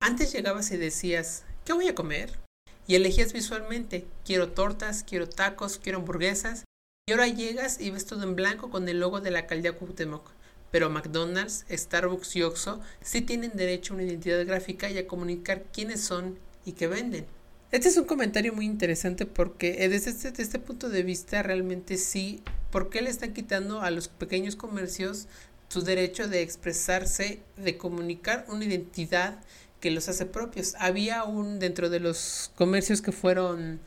Antes 0.00 0.32
llegabas 0.32 0.70
y 0.72 0.76
decías, 0.76 1.44
¿qué 1.64 1.72
voy 1.72 1.88
a 1.88 1.94
comer? 1.94 2.38
Y 2.86 2.94
elegías 2.94 3.32
visualmente, 3.32 4.06
quiero 4.24 4.52
tortas, 4.52 5.04
quiero 5.04 5.28
tacos, 5.28 5.78
quiero 5.78 5.98
hamburguesas. 5.98 6.64
Y 7.08 7.12
ahora 7.12 7.28
llegas 7.28 7.80
y 7.80 7.90
ves 7.90 8.06
todo 8.06 8.24
en 8.24 8.36
blanco 8.36 8.70
con 8.70 8.88
el 8.88 9.00
logo 9.00 9.20
de 9.20 9.30
la 9.30 9.40
alcaldía 9.40 9.72
Cuauhtémoc. 9.72 10.35
Pero 10.76 10.90
McDonald's, 10.90 11.64
Starbucks 11.70 12.36
y 12.36 12.42
Oxxo 12.42 12.82
sí 13.00 13.22
tienen 13.22 13.52
derecho 13.54 13.94
a 13.94 13.96
una 13.96 14.04
identidad 14.04 14.44
gráfica 14.44 14.90
y 14.90 14.98
a 14.98 15.06
comunicar 15.06 15.64
quiénes 15.72 16.02
son 16.02 16.38
y 16.66 16.72
qué 16.72 16.86
venden. 16.86 17.24
Este 17.72 17.88
es 17.88 17.96
un 17.96 18.04
comentario 18.04 18.52
muy 18.52 18.66
interesante 18.66 19.24
porque 19.24 19.82
eh, 19.82 19.88
desde 19.88 20.10
este, 20.10 20.42
este, 20.42 20.58
punto 20.58 20.90
de 20.90 21.02
vista 21.02 21.42
realmente 21.42 21.96
sí, 21.96 22.42
¿por 22.70 22.90
qué 22.90 23.00
le 23.00 23.08
están 23.08 23.32
quitando 23.32 23.80
a 23.80 23.90
los 23.90 24.08
pequeños 24.08 24.54
comercios 24.54 25.28
su 25.68 25.80
derecho 25.80 26.28
de 26.28 26.42
expresarse, 26.42 27.40
de 27.56 27.78
comunicar 27.78 28.44
una 28.50 28.66
identidad 28.66 29.42
que 29.80 29.90
los 29.90 30.10
hace 30.10 30.26
propios? 30.26 30.74
Había 30.78 31.24
un 31.24 31.58
dentro 31.58 31.88
de 31.88 32.00
los 32.00 32.52
comercios 32.54 33.00
que 33.00 33.12
fueron 33.12 33.80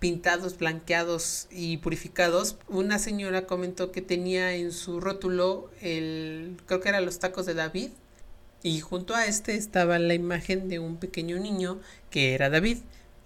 pintados, 0.00 0.58
blanqueados 0.58 1.46
y 1.50 1.76
purificados, 1.76 2.56
una 2.68 2.98
señora 2.98 3.46
comentó 3.46 3.92
que 3.92 4.02
tenía 4.02 4.54
en 4.54 4.72
su 4.72 4.98
rótulo 5.00 5.70
el 5.82 6.56
creo 6.66 6.80
que 6.80 6.88
eran 6.88 7.04
los 7.04 7.18
tacos 7.18 7.46
de 7.46 7.54
David 7.54 7.90
y 8.62 8.80
junto 8.80 9.14
a 9.14 9.26
este 9.26 9.54
estaba 9.54 9.98
la 9.98 10.14
imagen 10.14 10.68
de 10.68 10.78
un 10.78 10.96
pequeño 10.96 11.38
niño 11.38 11.80
que 12.10 12.34
era 12.34 12.50
David 12.50 12.78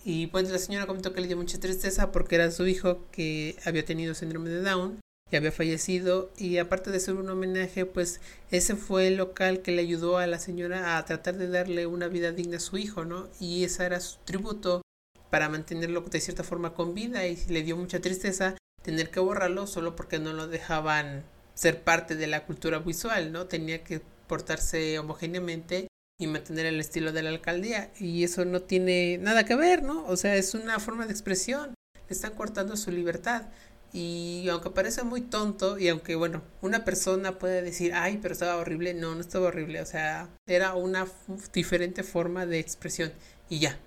Y 0.05 0.27
pues 0.29 0.51
la 0.51 0.59
señora 0.59 0.87
comentó 0.87 1.13
que 1.13 1.21
le 1.23 1.29
dio 1.29 1.37
mucha 1.37 1.59
tristeza 1.59 2.13
porque 2.13 2.35
era 2.35 2.51
su 2.51 2.67
hijo 2.67 3.01
que 3.11 3.57
había 3.65 3.85
tenido 3.85 4.15
síndrome 4.15 4.51
de 4.51 4.61
Down 4.61 5.01
y 5.31 5.37
había 5.37 5.53
fallecido 5.53 6.31
y 6.37 6.59
aparte 6.59 6.91
de 6.91 7.01
ser 7.01 7.15
un 7.15 7.31
homenaje 7.31 7.87
pues 7.87 8.21
ese 8.51 8.77
fue 8.77 9.09
el 9.09 9.17
local 9.17 9.63
que 9.63 9.73
le 9.73 9.83
ayudó 9.83 10.19
a 10.19 10.27
la 10.27 10.39
señora 10.39 10.99
a 10.99 11.05
tratar 11.05 11.37
de 11.37 11.49
darle 11.49 11.87
una 11.87 12.09
vida 12.09 12.33
digna 12.33 12.59
a 12.59 12.61
su 12.61 12.77
hijo, 12.77 13.05
¿no? 13.05 13.29
Y 13.41 13.65
ese 13.65 13.85
era 13.87 14.01
su 14.01 14.19
tributo 14.25 14.84
para 15.35 15.49
mantenerlo 15.49 16.01
de 16.03 16.21
cierta 16.21 16.45
forma 16.45 16.75
con 16.75 16.95
vida 16.95 17.27
y 17.27 17.35
le 17.49 17.65
dio 17.65 17.77
mucha 17.77 17.99
tristeza 17.99 18.55
tener 18.85 19.11
que 19.11 19.19
borrarlo 19.19 19.67
solo 19.67 19.97
porque 19.97 20.21
no 20.21 20.33
lo 20.33 20.47
dejaban 20.47 21.25
ser 21.55 21.83
parte 21.83 22.15
de 22.15 22.29
la 22.29 22.47
cultura 22.47 22.79
visual, 22.79 23.33
¿no? 23.33 23.49
Tenía 23.49 23.83
que 23.83 24.01
portarse 24.29 24.97
homogéneamente 24.97 25.89
y 26.21 26.29
mantener 26.29 26.67
el 26.67 26.79
estilo 26.79 27.11
de 27.11 27.25
la 27.25 27.31
alcaldía 27.31 27.91
y 27.99 28.23
eso 28.23 28.45
no 28.45 28.63
tiene 28.63 29.19
nada 29.19 29.45
que 29.45 29.57
ver, 29.57 29.83
¿no? 29.83 30.07
O 30.07 30.17
sea, 30.17 30.37
es 30.37 30.55
una 30.55 30.79
forma 30.79 31.05
de 31.05 31.11
expresión, 31.11 31.75
le 31.95 32.15
están 32.15 32.37
cortando 32.37 32.77
su 32.77 32.93
libertad 32.93 33.47
y 33.93 34.47
aunque 34.51 34.71
parece 34.71 35.03
muy 35.03 35.23
tonto 35.23 35.81
y 35.81 35.89
aunque 35.89 36.15
bueno, 36.15 36.43
una 36.63 36.85
persona 36.85 37.41
puede 37.41 37.61
decir, 37.61 37.93
ay, 37.93 38.21
pero 38.23 38.35
estaba 38.35 38.55
horrible, 38.55 38.95
no, 38.95 39.17
no 39.17 39.21
estaba 39.21 39.49
horrible, 39.49 39.81
o 39.81 39.87
sea, 39.87 40.29
era 40.47 40.75
una 40.75 41.09
diferente 41.53 42.05
forma 42.05 42.47
de 42.47 42.61
expresión 42.61 43.13
y 43.49 43.59
ya. 43.59 43.81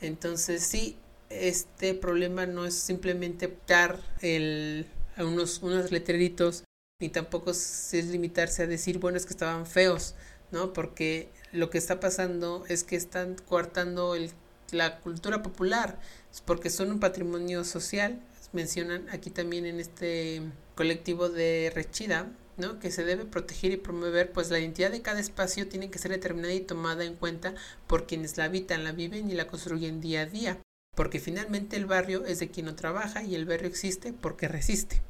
Entonces 0.00 0.62
sí, 0.62 0.96
este 1.30 1.94
problema 1.94 2.46
no 2.46 2.64
es 2.64 2.74
simplemente 2.74 3.56
dar 3.66 4.00
el, 4.20 4.86
a 5.16 5.24
unos, 5.24 5.62
unos 5.62 5.90
letreritos, 5.90 6.64
ni 7.00 7.08
tampoco 7.08 7.50
es 7.50 7.92
limitarse 7.92 8.62
a 8.62 8.66
decir, 8.66 8.98
bueno, 8.98 9.18
es 9.18 9.26
que 9.26 9.32
estaban 9.32 9.66
feos, 9.66 10.14
¿no? 10.50 10.72
Porque 10.72 11.28
lo 11.52 11.70
que 11.70 11.78
está 11.78 12.00
pasando 12.00 12.64
es 12.68 12.84
que 12.84 12.96
están 12.96 13.36
coartando 13.46 14.14
el, 14.14 14.30
la 14.70 15.00
cultura 15.00 15.42
popular, 15.42 15.98
porque 16.44 16.70
son 16.70 16.90
un 16.90 17.00
patrimonio 17.00 17.64
social, 17.64 18.20
mencionan 18.52 19.08
aquí 19.10 19.30
también 19.30 19.66
en 19.66 19.80
este 19.80 20.42
colectivo 20.74 21.28
de 21.28 21.70
Rechida, 21.74 22.30
¿no? 22.58 22.78
que 22.78 22.90
se 22.90 23.04
debe 23.04 23.24
proteger 23.24 23.72
y 23.72 23.76
promover, 23.76 24.32
pues 24.32 24.50
la 24.50 24.58
identidad 24.58 24.90
de 24.90 25.02
cada 25.02 25.20
espacio 25.20 25.68
tiene 25.68 25.90
que 25.90 25.98
ser 25.98 26.10
determinada 26.10 26.54
y 26.54 26.60
tomada 26.60 27.04
en 27.04 27.14
cuenta 27.14 27.54
por 27.86 28.06
quienes 28.06 28.36
la 28.36 28.44
habitan, 28.44 28.84
la 28.84 28.92
viven 28.92 29.30
y 29.30 29.34
la 29.34 29.46
construyen 29.46 30.00
día 30.00 30.22
a 30.22 30.26
día, 30.26 30.58
porque 30.94 31.20
finalmente 31.20 31.76
el 31.76 31.86
barrio 31.86 32.24
es 32.26 32.40
de 32.40 32.50
quien 32.50 32.66
no 32.66 32.74
trabaja 32.74 33.22
y 33.22 33.34
el 33.34 33.46
barrio 33.46 33.68
existe 33.68 34.12
porque 34.12 34.48
resiste. 34.48 35.02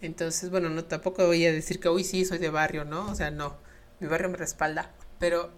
Entonces, 0.00 0.50
bueno, 0.50 0.70
no 0.70 0.84
tampoco 0.84 1.26
voy 1.26 1.44
a 1.46 1.52
decir 1.52 1.80
que 1.80 1.88
hoy 1.88 2.04
sí 2.04 2.24
soy 2.24 2.38
de 2.38 2.50
barrio, 2.50 2.84
¿no? 2.84 3.10
O 3.10 3.14
sea, 3.14 3.30
no, 3.30 3.56
mi 4.00 4.06
barrio 4.06 4.28
me 4.28 4.36
respalda, 4.36 4.94
pero 5.18 5.50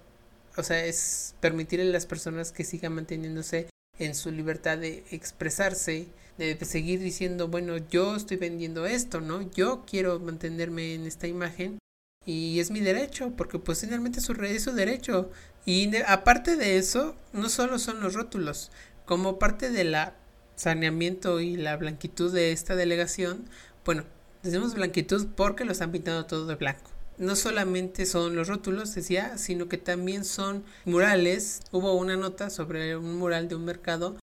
o 0.57 0.63
sea, 0.63 0.85
es 0.85 1.35
permitirle 1.41 1.89
a 1.89 1.93
las 1.93 2.07
personas 2.07 2.53
que 2.53 2.65
sigan 2.65 2.95
manteniéndose 2.95 3.69
en 3.99 4.15
su 4.15 4.31
libertad 4.31 4.79
de 4.79 5.05
expresarse, 5.11 6.09
de, 6.41 6.65
seguir 6.65 7.01
diciendo, 7.01 7.49
bueno, 7.49 7.77
yo 7.77 8.17
estoy 8.17 8.39
vendiendo 8.39 8.87
esto, 8.87 9.21
¿no? 9.21 9.43
Yo 9.53 9.85
quiero 9.87 10.19
mantenerme 10.19 10.95
en 10.95 11.07
esta 11.07 11.27
imagen 11.27 11.79
y 12.25 12.61
es 12.61 12.71
mi 12.71 12.81
derecho, 12.81 13.33
porque 13.37 13.59
pues 13.59 13.81
finalmente 13.83 14.21
su, 14.21 14.33
es 14.33 14.65
su 14.65 14.73
derecho. 14.73 15.31
Y 15.67 15.95
aparte 16.07 16.57
de 16.57 16.79
eso, 16.79 17.15
no 17.33 17.51
solo 17.51 17.79
son 17.79 18.01
los 18.01 18.15
rótulos, 18.15 18.71
como 19.05 19.39
parte 19.39 19.71
de 19.71 19.85
la 19.85 20.15
saneamiento 20.57 21.41
y 21.41 21.57
la 21.57 21.77
blanquitud 21.77 22.33
de 22.33 22.53
esta 22.53 22.75
delegación, 22.75 23.45
bueno, 23.85 24.05
decimos 24.43 24.75
blanquitud 24.75 25.29
porque 25.37 25.65
los 25.65 25.81
han 25.81 25.93
pintado 25.93 26.27
todo 26.27 26.47
de 26.47 26.57
blanco 26.57 26.91
no 27.19 27.37
solamente 27.37 28.07
son 28.07 28.35
los 28.35 28.49
rótulos, 28.49 28.95
decía, 28.95 29.37
sino 29.37 29.69
que 29.69 29.77
también 29.77 30.25
son 30.25 30.65
murales. 30.87 31.61
Hubo 31.71 31.93
una 31.93 32.17
nota 32.17 32.49
sobre 32.49 32.97
un 32.97 33.19
mural 33.19 33.47
de 33.47 33.57
un 33.57 33.67
mercado 33.67 34.17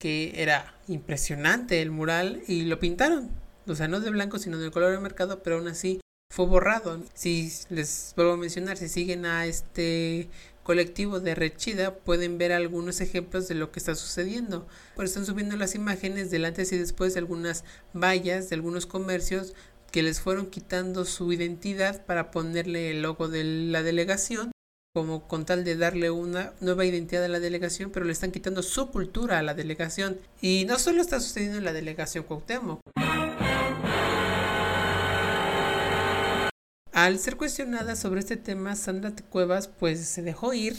que 0.00 0.32
era 0.34 0.74
impresionante 0.88 1.82
el 1.82 1.90
mural 1.90 2.42
y 2.48 2.62
lo 2.62 2.80
pintaron. 2.80 3.30
O 3.66 3.74
sea, 3.76 3.86
no 3.86 4.00
de 4.00 4.10
blanco, 4.10 4.38
sino 4.38 4.58
de 4.58 4.70
color 4.70 4.90
del 4.92 5.00
mercado, 5.00 5.42
pero 5.42 5.58
aún 5.58 5.68
así 5.68 6.00
fue 6.32 6.46
borrado. 6.46 7.02
Si 7.14 7.52
les 7.68 8.14
vuelvo 8.16 8.32
a 8.32 8.36
mencionar, 8.38 8.78
si 8.78 8.88
siguen 8.88 9.26
a 9.26 9.44
este 9.46 10.30
colectivo 10.62 11.20
de 11.20 11.34
Rechida, 11.34 11.94
pueden 11.94 12.38
ver 12.38 12.52
algunos 12.52 13.00
ejemplos 13.02 13.46
de 13.46 13.54
lo 13.54 13.70
que 13.70 13.78
está 13.78 13.94
sucediendo. 13.94 14.66
Pues 14.96 15.10
están 15.10 15.26
subiendo 15.26 15.56
las 15.56 15.74
imágenes 15.74 16.30
del 16.30 16.46
antes 16.46 16.72
y 16.72 16.78
después 16.78 17.12
de 17.12 17.20
algunas 17.20 17.64
vallas, 17.92 18.48
de 18.48 18.54
algunos 18.54 18.86
comercios, 18.86 19.54
que 19.92 20.02
les 20.02 20.20
fueron 20.20 20.46
quitando 20.46 21.04
su 21.04 21.30
identidad 21.32 22.06
para 22.06 22.30
ponerle 22.30 22.92
el 22.92 23.02
logo 23.02 23.28
de 23.28 23.44
la 23.44 23.82
delegación, 23.82 24.50
como 24.92 25.28
con 25.28 25.46
tal 25.46 25.62
de 25.62 25.76
darle 25.76 26.10
una 26.10 26.52
nueva 26.60 26.84
identidad 26.84 27.24
a 27.24 27.28
la 27.28 27.38
delegación, 27.38 27.90
pero 27.90 28.04
le 28.04 28.12
están 28.12 28.32
quitando 28.32 28.62
su 28.62 28.90
cultura 28.90 29.38
a 29.38 29.42
la 29.42 29.54
delegación. 29.54 30.18
Y 30.40 30.64
no 30.66 30.78
solo 30.80 31.00
está 31.00 31.20
sucediendo 31.20 31.58
en 31.58 31.64
la 31.64 31.72
delegación 31.72 32.24
Cuauhtémoc. 32.24 32.80
Al 36.92 37.18
ser 37.20 37.36
cuestionada 37.36 37.94
sobre 37.94 38.20
este 38.20 38.36
tema, 38.36 38.74
Sandra 38.74 39.12
Cuevas 39.30 39.68
pues 39.68 40.00
se 40.00 40.22
dejó 40.22 40.52
ir 40.54 40.76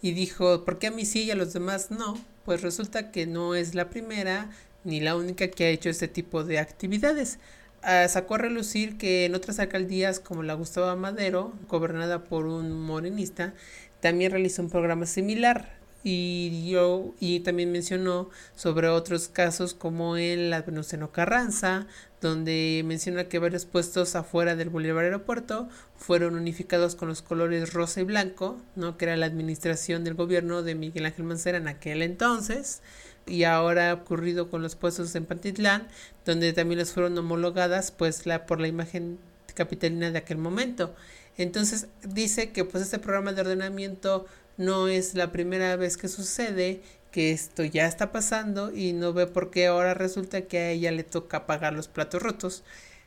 y 0.00 0.12
dijo, 0.12 0.64
¿por 0.64 0.78
qué 0.78 0.86
a 0.86 0.90
mí 0.90 1.04
sí 1.04 1.24
y 1.24 1.30
a 1.30 1.36
los 1.36 1.52
demás 1.52 1.90
no? 1.90 2.18
Pues 2.46 2.62
resulta 2.62 3.10
que 3.10 3.26
no 3.26 3.54
es 3.54 3.74
la 3.74 3.90
primera 3.90 4.50
ni 4.84 5.00
la 5.00 5.16
única 5.16 5.48
que 5.48 5.64
ha 5.64 5.68
hecho 5.68 5.90
este 5.90 6.08
tipo 6.08 6.44
de 6.44 6.58
actividades. 6.58 7.38
Ah, 7.86 8.08
sacó 8.08 8.36
a 8.36 8.38
relucir 8.38 8.96
que 8.96 9.26
en 9.26 9.34
otras 9.34 9.58
alcaldías 9.58 10.18
como 10.18 10.42
la 10.42 10.54
Gustavo 10.54 10.96
Madero, 10.96 11.52
gobernada 11.68 12.24
por 12.24 12.46
un 12.46 12.72
morenista, 12.80 13.52
también 14.00 14.32
realizó 14.32 14.62
un 14.62 14.70
programa 14.70 15.04
similar 15.04 15.76
y 16.02 16.66
yo 16.70 17.12
y 17.20 17.40
también 17.40 17.72
mencionó 17.72 18.30
sobre 18.56 18.88
otros 18.88 19.28
casos 19.28 19.74
como 19.74 20.16
en 20.16 20.48
la 20.48 20.62
Venustiano 20.62 21.12
Carranza 21.12 21.86
donde 22.22 22.82
menciona 22.86 23.28
que 23.28 23.38
varios 23.38 23.66
puestos 23.66 24.16
afuera 24.16 24.56
del 24.56 24.70
Boulevard 24.70 25.04
Aeropuerto 25.04 25.68
fueron 25.94 26.36
unificados 26.36 26.96
con 26.96 27.08
los 27.08 27.20
colores 27.20 27.74
rosa 27.74 28.00
y 28.00 28.04
blanco, 28.04 28.58
¿no? 28.76 28.96
que 28.96 29.04
era 29.04 29.16
la 29.18 29.26
administración 29.26 30.04
del 30.04 30.14
gobierno 30.14 30.62
de 30.62 30.74
Miguel 30.74 31.04
Ángel 31.04 31.26
Mancera 31.26 31.58
en 31.58 31.68
aquel 31.68 32.00
entonces 32.00 32.80
y 33.26 33.44
ahora 33.44 33.90
ha 33.90 33.94
ocurrido 33.94 34.50
con 34.50 34.62
los 34.62 34.76
puestos 34.76 35.14
en 35.14 35.26
Pantitlán, 35.26 35.88
donde 36.24 36.52
también 36.52 36.78
les 36.78 36.92
fueron 36.92 37.16
homologadas 37.16 37.90
pues 37.90 38.24
por 38.46 38.60
la 38.60 38.68
imagen 38.68 39.18
capitalina 39.54 40.10
de 40.10 40.18
aquel 40.18 40.38
momento. 40.38 40.94
Entonces 41.36 41.88
dice 42.02 42.50
que 42.50 42.64
pues 42.64 42.82
este 42.82 42.98
programa 42.98 43.32
de 43.32 43.40
ordenamiento 43.40 44.26
no 44.56 44.88
es 44.88 45.14
la 45.14 45.32
primera 45.32 45.76
vez 45.76 45.96
que 45.96 46.08
sucede, 46.08 46.80
que 47.10 47.30
esto 47.32 47.64
ya 47.64 47.86
está 47.86 48.12
pasando 48.12 48.72
y 48.74 48.92
no 48.92 49.12
ve 49.12 49.26
por 49.26 49.50
qué 49.50 49.66
ahora 49.66 49.94
resulta 49.94 50.42
que 50.42 50.58
a 50.58 50.70
ella 50.70 50.90
le 50.90 51.04
toca 51.04 51.46
pagar 51.46 51.72
los 51.72 51.88
platos 51.88 52.22
rotos. 52.22 52.64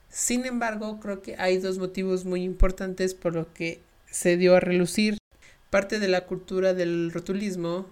Sin 0.10 0.46
embargo, 0.46 1.00
creo 1.00 1.22
que 1.22 1.36
hay 1.38 1.58
dos 1.58 1.78
motivos 1.78 2.26
muy 2.26 2.44
importantes 2.44 3.14
por 3.14 3.36
lo 3.36 3.54
que 3.54 3.82
se 4.10 4.38
dio 4.38 4.56
a 4.56 4.60
relucir. 4.62 5.18
Parte 5.70 6.00
de 6.00 6.08
la 6.08 6.26
cultura 6.26 6.74
del 6.74 7.12
rotulismo 7.12 7.86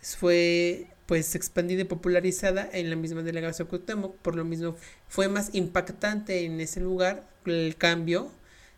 fue 0.00 0.88
pues 1.12 1.34
expandida 1.34 1.82
y 1.82 1.84
popularizada 1.84 2.66
en 2.72 2.88
la 2.88 2.96
misma 2.96 3.20
delegación 3.20 3.68
Cuauhtémoc, 3.68 4.16
por 4.22 4.34
lo 4.34 4.46
mismo 4.46 4.76
fue 5.08 5.28
más 5.28 5.50
impactante 5.54 6.46
en 6.46 6.58
ese 6.58 6.80
lugar 6.80 7.28
el 7.44 7.76
cambio, 7.76 8.30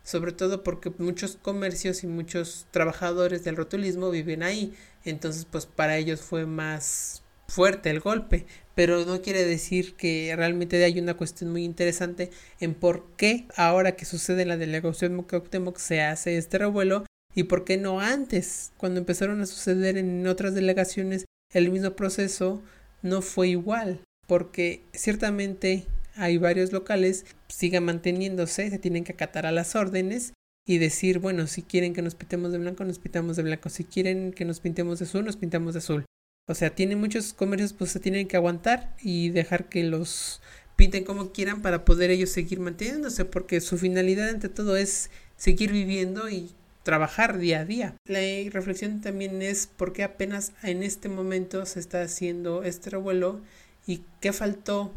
sobre 0.03 0.33
todo 0.33 0.65
porque 0.65 0.91
muchos 0.99 1.37
comercios 1.37 2.03
y 2.03 2.09
muchos 2.09 2.67
trabajadores 2.73 3.45
del 3.45 3.55
rotulismo 3.55 4.11
viven 4.11 4.43
ahí, 4.43 4.75
entonces 5.05 5.45
pues 5.45 5.67
para 5.67 5.97
ellos 5.97 6.23
fue 6.23 6.45
más 6.45 7.23
fuerte 7.47 7.91
el 7.91 8.01
golpe, 8.01 8.47
pero 8.75 9.05
no 9.05 9.23
quiere 9.23 9.45
decir 9.45 9.95
que 9.95 10.35
realmente 10.35 10.83
hay 10.83 10.99
una 10.99 11.15
cuestión 11.17 11.53
muy 11.53 11.63
interesante 11.63 12.33
en 12.59 12.75
por 12.75 13.15
qué 13.17 13.47
ahora 13.55 13.95
que 13.95 14.07
sucede 14.07 14.43
en 14.43 14.49
la 14.49 14.57
delegación 14.57 15.23
Cuauhtémoc 15.23 15.79
se 15.79 16.03
hace 16.03 16.37
este 16.37 16.59
revuelo 16.59 17.05
y 17.33 17.45
por 17.45 17.65
qué 17.65 17.77
no 17.77 18.01
antes, 18.01 18.73
cuando 18.77 18.99
empezaron 18.99 19.41
a 19.41 19.47
suceder 19.47 19.97
en 19.99 20.27
otras 20.27 20.53
delegaciones 20.57 21.27
el 21.55 21.71
mismo 21.71 21.93
proceso 21.93 22.63
no 23.03 23.23
fue 23.23 23.49
igual, 23.49 24.01
porque 24.27 24.83
ciertamente 24.93 25.87
hay 26.17 26.39
varios 26.39 26.73
locales, 26.73 27.25
sigan 27.49 27.85
manteniéndose, 27.85 28.71
se 28.71 28.79
tienen 28.79 29.05
que 29.05 29.13
acatar 29.13 29.47
a 29.47 29.53
las 29.53 29.75
órdenes 29.75 30.33
y 30.67 30.79
decir, 30.79 31.19
bueno, 31.19 31.47
si 31.47 31.63
quieren 31.63 31.93
que 31.93 32.03
nos 32.03 32.15
pintemos 32.15 32.53
de 32.53 32.59
blanco, 32.59 32.85
nos 32.85 32.99
pintamos 32.99 33.37
de 33.37 33.43
blanco, 33.43 33.69
si 33.69 33.85
quieren 33.85 34.33
que 34.33 34.45
nos 34.45 34.61
pintemos 34.61 34.99
de 34.99 35.05
azul, 35.05 35.25
nos 35.25 35.37
pintamos 35.37 35.75
de 35.75 35.79
azul. 35.79 36.05
O 36.47 36.55
sea, 36.55 36.75
tienen 36.75 37.01
muchos 37.01 37.33
comercios, 37.33 37.73
pues 37.73 37.91
se 37.91 38.01
tienen 38.01 38.29
que 38.29 38.37
aguantar 38.37 38.95
y 39.01 39.31
dejar 39.31 39.69
que 39.69 39.83
los 39.85 40.43
pinten 40.77 41.05
como 41.05 41.33
quieran 41.33 41.63
para 41.63 41.85
poder 41.85 42.11
ellos 42.11 42.31
seguir 42.31 42.61
manteniéndose, 42.61 43.25
porque 43.25 43.61
su 43.61 43.79
finalidad 43.79 44.29
ante 44.29 44.49
todo 44.49 44.77
es 44.77 45.11
seguir 45.37 45.73
viviendo 45.73 46.29
y 46.29 46.51
trabajar 46.85 47.39
día 47.39 47.61
a 47.61 47.65
día. 47.65 47.97
La 48.07 48.21
reflexión 48.51 49.01
también 49.01 49.43
es 49.43 49.67
por 49.67 49.93
qué 49.93 50.05
apenas 50.05 50.53
en 50.63 50.85
este 50.85 51.09
momento 51.09 51.67
se 51.67 51.81
está 51.81 52.03
haciendo 52.03 52.63
este 52.63 52.91
revuelo 52.91 53.41
y 53.87 54.03
qué 54.21 54.33
faltó 54.33 54.93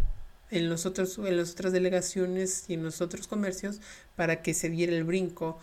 en, 0.51 0.69
los 0.69 0.85
otros, 0.85 1.17
en 1.17 1.37
las 1.37 1.51
otras 1.51 1.73
delegaciones 1.73 2.65
y 2.67 2.75
en 2.75 2.83
los 2.83 3.01
otros 3.01 3.27
comercios 3.27 3.81
para 4.15 4.41
que 4.41 4.53
se 4.53 4.69
diera 4.69 4.93
el 4.93 5.03
brinco 5.03 5.59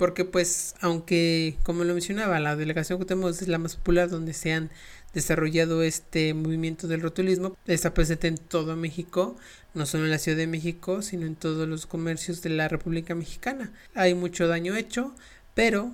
porque 0.00 0.24
pues 0.24 0.76
aunque 0.80 1.58
como 1.62 1.84
lo 1.84 1.92
mencionaba 1.92 2.40
la 2.40 2.56
delegación 2.56 2.98
que 2.98 3.04
tenemos 3.04 3.42
es 3.42 3.48
la 3.48 3.58
más 3.58 3.76
popular 3.76 4.08
donde 4.08 4.32
se 4.32 4.50
han 4.54 4.70
desarrollado 5.12 5.82
este 5.82 6.32
movimiento 6.32 6.88
del 6.88 7.02
rotulismo 7.02 7.54
está 7.66 7.92
presente 7.92 8.26
en 8.26 8.38
todo 8.38 8.76
México 8.76 9.36
no 9.74 9.84
solo 9.84 10.04
en 10.04 10.10
la 10.10 10.18
Ciudad 10.18 10.38
de 10.38 10.46
México 10.46 11.02
sino 11.02 11.26
en 11.26 11.36
todos 11.36 11.68
los 11.68 11.84
comercios 11.84 12.40
de 12.40 12.48
la 12.48 12.66
República 12.68 13.14
Mexicana 13.14 13.74
hay 13.94 14.14
mucho 14.14 14.48
daño 14.48 14.74
hecho 14.74 15.14
pero 15.60 15.92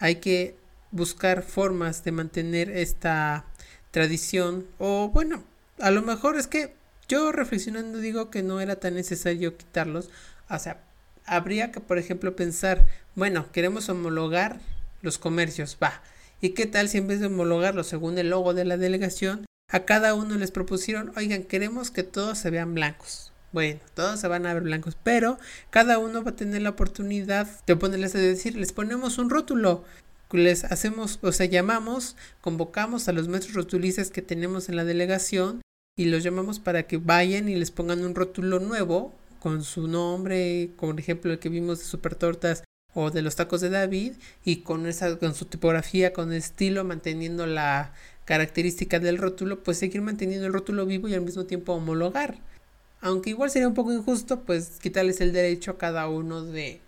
hay 0.00 0.16
que 0.16 0.56
buscar 0.90 1.44
formas 1.44 2.02
de 2.02 2.10
mantener 2.10 2.68
esta 2.68 3.44
tradición 3.92 4.66
o 4.78 5.08
bueno 5.08 5.44
a 5.78 5.92
lo 5.92 6.02
mejor 6.02 6.36
es 6.36 6.48
que 6.48 6.74
yo 7.06 7.30
reflexionando 7.30 7.98
digo 7.98 8.28
que 8.28 8.42
no 8.42 8.60
era 8.60 8.74
tan 8.74 8.94
necesario 8.94 9.56
quitarlos 9.56 10.10
o 10.48 10.58
sea 10.58 10.80
habría 11.26 11.70
que, 11.70 11.78
por 11.78 11.96
ejemplo, 11.96 12.34
pensar, 12.34 12.88
bueno, 13.14 13.52
queremos 13.52 13.88
homologar 13.88 14.58
los 15.00 15.16
comercios, 15.16 15.78
va. 15.80 16.02
¿Y 16.40 16.50
qué 16.50 16.66
tal 16.66 16.88
si 16.88 16.98
en 16.98 17.06
vez 17.06 17.20
de 17.20 17.26
homologarlo 17.26 17.84
según 17.84 18.18
el 18.18 18.30
logo 18.30 18.52
de 18.52 18.64
la 18.64 18.76
delegación, 18.76 19.46
a 19.68 19.84
cada 19.84 20.14
uno 20.14 20.34
les 20.34 20.50
propusieron, 20.50 21.12
oigan, 21.16 21.44
queremos 21.44 21.92
que 21.92 22.02
todos 22.02 22.38
se 22.38 22.50
vean 22.50 22.74
blancos? 22.74 23.30
Bueno, 23.52 23.80
todos 23.94 24.20
se 24.20 24.28
van 24.28 24.46
a 24.46 24.54
ver 24.54 24.62
blancos, 24.62 24.96
pero 25.02 25.38
cada 25.70 25.98
uno 25.98 26.22
va 26.22 26.30
a 26.30 26.36
tener 26.36 26.62
la 26.62 26.70
oportunidad 26.70 27.48
de 27.66 27.76
ponerles 27.76 28.14
a 28.14 28.18
decir, 28.18 28.54
les 28.54 28.72
ponemos 28.72 29.18
un 29.18 29.28
rótulo, 29.28 29.84
les 30.30 30.64
hacemos, 30.64 31.18
o 31.22 31.32
sea, 31.32 31.46
llamamos, 31.46 32.16
convocamos 32.40 33.08
a 33.08 33.12
los 33.12 33.26
maestros 33.26 33.56
rotulistas 33.56 34.10
que 34.10 34.22
tenemos 34.22 34.68
en 34.68 34.76
la 34.76 34.84
delegación 34.84 35.62
y 35.96 36.04
los 36.04 36.22
llamamos 36.22 36.60
para 36.60 36.84
que 36.84 36.98
vayan 36.98 37.48
y 37.48 37.56
les 37.56 37.72
pongan 37.72 38.04
un 38.04 38.14
rótulo 38.14 38.60
nuevo 38.60 39.14
con 39.40 39.64
su 39.64 39.88
nombre, 39.88 40.70
como 40.76 40.96
ejemplo 40.96 41.32
el 41.32 41.40
que 41.40 41.48
vimos 41.48 41.80
de 41.80 41.84
Super 41.86 42.14
Tortas 42.14 42.62
o 42.94 43.10
de 43.10 43.22
los 43.22 43.34
tacos 43.36 43.60
de 43.60 43.70
David 43.70 44.12
y 44.44 44.58
con 44.58 44.86
esa 44.86 45.18
con 45.18 45.34
su 45.34 45.46
tipografía, 45.46 46.12
con 46.12 46.32
estilo, 46.32 46.84
manteniendo 46.84 47.46
la 47.46 47.94
característica 48.24 49.00
del 49.00 49.18
rótulo, 49.18 49.64
pues 49.64 49.78
seguir 49.78 50.02
manteniendo 50.02 50.46
el 50.46 50.52
rótulo 50.52 50.86
vivo 50.86 51.08
y 51.08 51.14
al 51.14 51.22
mismo 51.22 51.46
tiempo 51.46 51.72
homologar. 51.72 52.38
Aunque 53.00 53.30
igual 53.30 53.50
sería 53.50 53.68
un 53.68 53.74
poco 53.74 53.92
injusto, 53.92 54.40
pues 54.40 54.78
quitarles 54.80 55.20
el 55.20 55.32
derecho 55.32 55.72
a 55.72 55.78
cada 55.78 56.08
uno 56.08 56.42
de 56.42 56.80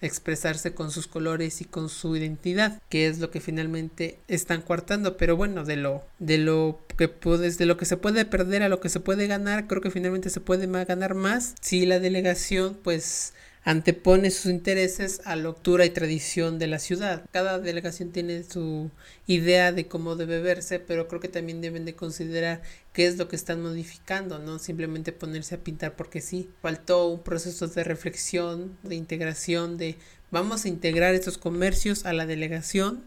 expresarse 0.00 0.72
con 0.72 0.90
sus 0.90 1.06
colores 1.06 1.60
y 1.60 1.64
con 1.64 1.88
su 1.88 2.16
identidad, 2.16 2.80
que 2.88 3.06
es 3.06 3.18
lo 3.18 3.30
que 3.30 3.40
finalmente 3.40 4.18
están 4.28 4.62
coartando, 4.62 5.16
pero 5.16 5.36
bueno, 5.36 5.64
de 5.64 5.76
lo 5.76 6.04
de 6.18 6.38
lo 6.38 6.80
que 6.96 7.08
puedes 7.08 7.58
de 7.58 7.66
lo 7.66 7.76
que 7.76 7.84
se 7.84 7.96
puede 7.96 8.24
perder 8.24 8.62
a 8.62 8.68
lo 8.68 8.80
que 8.80 8.88
se 8.88 9.00
puede 9.00 9.26
ganar, 9.26 9.66
creo 9.66 9.82
que 9.82 9.90
finalmente 9.90 10.30
se 10.30 10.40
puede 10.40 10.66
ganar 10.84 11.14
más 11.14 11.54
si 11.60 11.84
la 11.86 12.00
delegación 12.00 12.78
pues 12.82 13.34
antepone 13.62 14.30
sus 14.30 14.46
intereses 14.46 15.20
a 15.24 15.36
la 15.36 15.50
octura 15.50 15.84
y 15.84 15.90
tradición 15.90 16.58
de 16.58 16.66
la 16.66 16.78
ciudad. 16.78 17.26
Cada 17.30 17.58
delegación 17.58 18.10
tiene 18.10 18.42
su 18.42 18.90
idea 19.26 19.72
de 19.72 19.86
cómo 19.86 20.16
debe 20.16 20.40
verse, 20.40 20.80
pero 20.80 21.08
creo 21.08 21.20
que 21.20 21.28
también 21.28 21.60
deben 21.60 21.84
de 21.84 21.94
considerar 21.94 22.62
qué 22.92 23.06
es 23.06 23.18
lo 23.18 23.28
que 23.28 23.36
están 23.36 23.62
modificando, 23.62 24.38
no 24.38 24.58
simplemente 24.58 25.12
ponerse 25.12 25.54
a 25.54 25.64
pintar 25.64 25.96
porque 25.96 26.20
sí. 26.20 26.50
Faltó 26.62 27.08
un 27.08 27.22
proceso 27.22 27.68
de 27.68 27.84
reflexión, 27.84 28.76
de 28.82 28.96
integración, 28.96 29.76
de 29.76 29.96
vamos 30.30 30.64
a 30.64 30.68
integrar 30.68 31.14
estos 31.14 31.38
comercios 31.38 32.04
a 32.04 32.12
la 32.12 32.26
delegación 32.26 33.02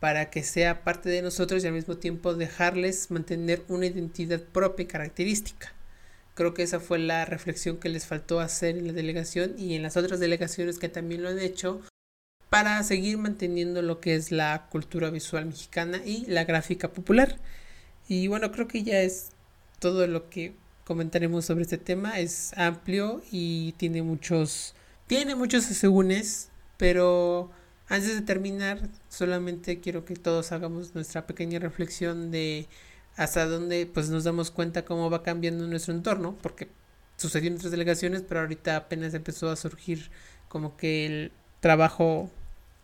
para 0.00 0.30
que 0.30 0.42
sea 0.42 0.82
parte 0.82 1.10
de 1.10 1.22
nosotros 1.22 1.62
y 1.62 1.66
al 1.66 1.74
mismo 1.74 1.96
tiempo 1.98 2.34
dejarles 2.34 3.10
mantener 3.10 3.62
una 3.68 3.86
identidad 3.86 4.40
propia 4.40 4.84
y 4.84 4.86
característica. 4.86 5.72
Creo 6.34 6.54
que 6.54 6.62
esa 6.62 6.80
fue 6.80 6.98
la 6.98 7.26
reflexión 7.26 7.78
que 7.78 7.90
les 7.90 8.06
faltó 8.06 8.40
hacer 8.40 8.78
en 8.78 8.86
la 8.86 8.92
delegación 8.94 9.54
y 9.58 9.74
en 9.74 9.82
las 9.82 9.96
otras 9.96 10.20
delegaciones 10.20 10.78
que 10.78 10.88
también 10.88 11.22
lo 11.22 11.28
han 11.28 11.38
hecho 11.38 11.82
para 12.48 12.82
seguir 12.82 13.18
manteniendo 13.18 13.82
lo 13.82 14.00
que 14.00 14.14
es 14.14 14.32
la 14.32 14.66
cultura 14.70 15.10
visual 15.10 15.46
mexicana 15.46 16.00
y 16.04 16.24
la 16.26 16.44
gráfica 16.44 16.92
popular. 16.92 17.36
Y 18.10 18.26
bueno, 18.26 18.50
creo 18.50 18.66
que 18.66 18.82
ya 18.82 19.02
es 19.02 19.28
todo 19.78 20.08
lo 20.08 20.30
que 20.30 20.52
comentaremos 20.84 21.44
sobre 21.44 21.62
este 21.62 21.78
tema. 21.78 22.18
Es 22.18 22.52
amplio 22.58 23.22
y 23.30 23.70
tiene 23.76 24.02
muchos, 24.02 24.74
tiene 25.06 25.36
muchos 25.36 25.70
asegúnes, 25.70 26.48
pero 26.76 27.52
antes 27.86 28.16
de 28.16 28.22
terminar, 28.22 28.80
solamente 29.08 29.78
quiero 29.78 30.04
que 30.04 30.16
todos 30.16 30.50
hagamos 30.50 30.92
nuestra 30.96 31.28
pequeña 31.28 31.60
reflexión 31.60 32.32
de 32.32 32.66
hasta 33.14 33.46
donde 33.46 33.86
pues 33.86 34.08
nos 34.08 34.24
damos 34.24 34.50
cuenta 34.50 34.84
cómo 34.84 35.08
va 35.08 35.22
cambiando 35.22 35.68
nuestro 35.68 35.94
entorno, 35.94 36.36
porque 36.42 36.66
sucedió 37.16 37.46
en 37.46 37.58
otras 37.58 37.70
delegaciones, 37.70 38.24
pero 38.26 38.40
ahorita 38.40 38.74
apenas 38.74 39.14
empezó 39.14 39.50
a 39.50 39.56
surgir 39.56 40.10
como 40.48 40.76
que 40.76 41.06
el 41.06 41.32
trabajo 41.60 42.28